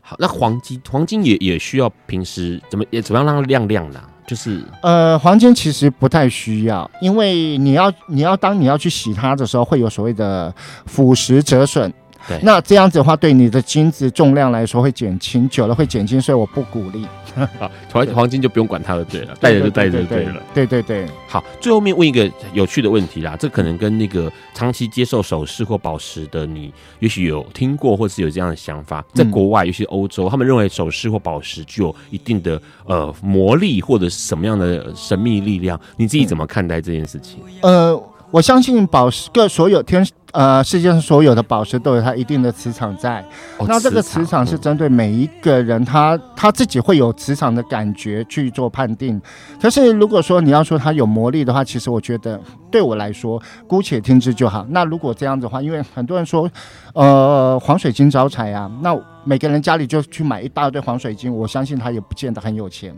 [0.02, 4.00] 好，那黄金，黄金也也需要平时怎么也怎么样让它亮亮的？
[4.28, 10.54] 就是呃，黄金其实不太需要，因为你要你要当你要去洗它的时候，会有所谓的
[10.86, 11.92] 腐蚀折损。
[12.28, 17.06] 对，那这样子的话，对你的金子重量来说会减轻，久了会减轻，所以我不鼓励。
[17.60, 20.42] 好，黄黄金就不用管它了，对了，带着就带着就对了。
[20.56, 37.40] 对对对，好，最后面问一个有趣的问题啦，这可能跟那个长期接受首饰或宝石的你，也许有听过，或是有这样的想法，在国外，尤其欧洲，他们认为首饰或宝石具有一定的呃魔力，或者是什么样的神秘力量，你自己怎么看待这件事情？
[37.62, 38.02] 呃。
[38.30, 43.22] 我相信宝石各所有天呃世界上所有的宝石都有它一定的磁场在，
[43.58, 49.20] 哦、那这个磁场是针对每一个人他他自己会有磁场的感觉去做判定。
[49.62, 54.66] 可是如果说你要说它有魔力的话，其实我觉得对我来说姑且听之就好。
[54.70, 56.50] 那如果这样子的话，因为很多人说
[56.94, 62.94] 呃黄水晶招财啊，那每个人家里就去买一大堆黄水晶，我相信他也不见得很有钱。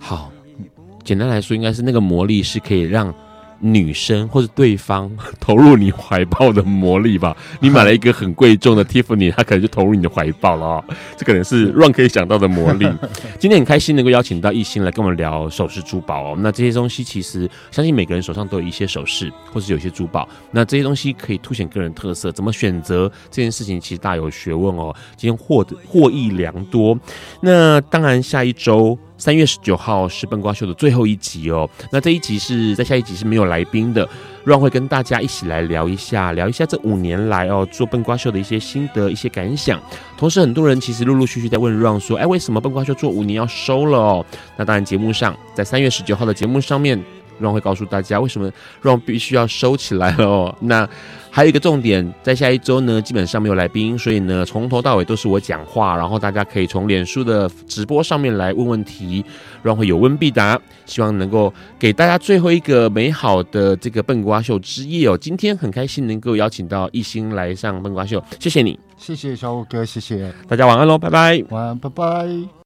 [0.00, 0.32] 好，
[1.04, 3.14] 简单来说，应该是那个魔力是可以让。
[3.60, 7.36] 女生或者对方 投入你怀抱的魔力吧。
[7.60, 10.84] 你买了一个很贵重的 Tiffany，他可能就投入你的怀抱了哦。
[11.16, 12.86] 这可能是 Ron 可以想到的魔力。
[13.38, 16.36] 今天很开心能够邀请到艺兴来跟我们聊首饰珠宝哦。
[16.40, 20.28] 那这些东西其实相信每个人手上都有一些首饰，或是有一些珠宝。
[20.50, 24.94] 那这些东西可以凸显个人特色，怎么选择这件事情其实大有学问哦。
[25.16, 26.98] 今天获得获益良多。
[27.40, 28.98] 那当然下一周。
[29.18, 31.68] 三月十九号是笨瓜秀的最后一集哦。
[31.90, 34.08] 那这一集是在下一集是没有来宾的
[34.44, 39.80] 让会跟大家一起来聊一下，聊一下这五年来哦做笨瓜秀的一些心得、一些感想。
[40.16, 47.02] 同时，很多人其实陆陆续续在问让说：“哎，为什么笨瓜秀做五年要收了哦？”那当然，节目上在三月十九号的节目上面
[47.40, 48.50] ，Ron 会告诉大家为什么
[48.82, 50.54] Ron 必须要收起来了哦。
[50.60, 50.88] 那。
[51.28, 59.22] 还有一个重点，在下一周呢，基本上没有来宾，所以呢，从头到尾都是我讲话，然后大家可以从脸书的直播上面来问问题，
[59.62, 65.18] 然后会有问必答，希望能够给大家最后一个美好的这个笨瓜秀之夜哦。
[65.18, 72.65] 今天很开心能够邀请到一心来上笨瓜秀，谢谢你，谢谢小五哥，谢谢大家，晚安喽，拜拜，晚安，拜拜。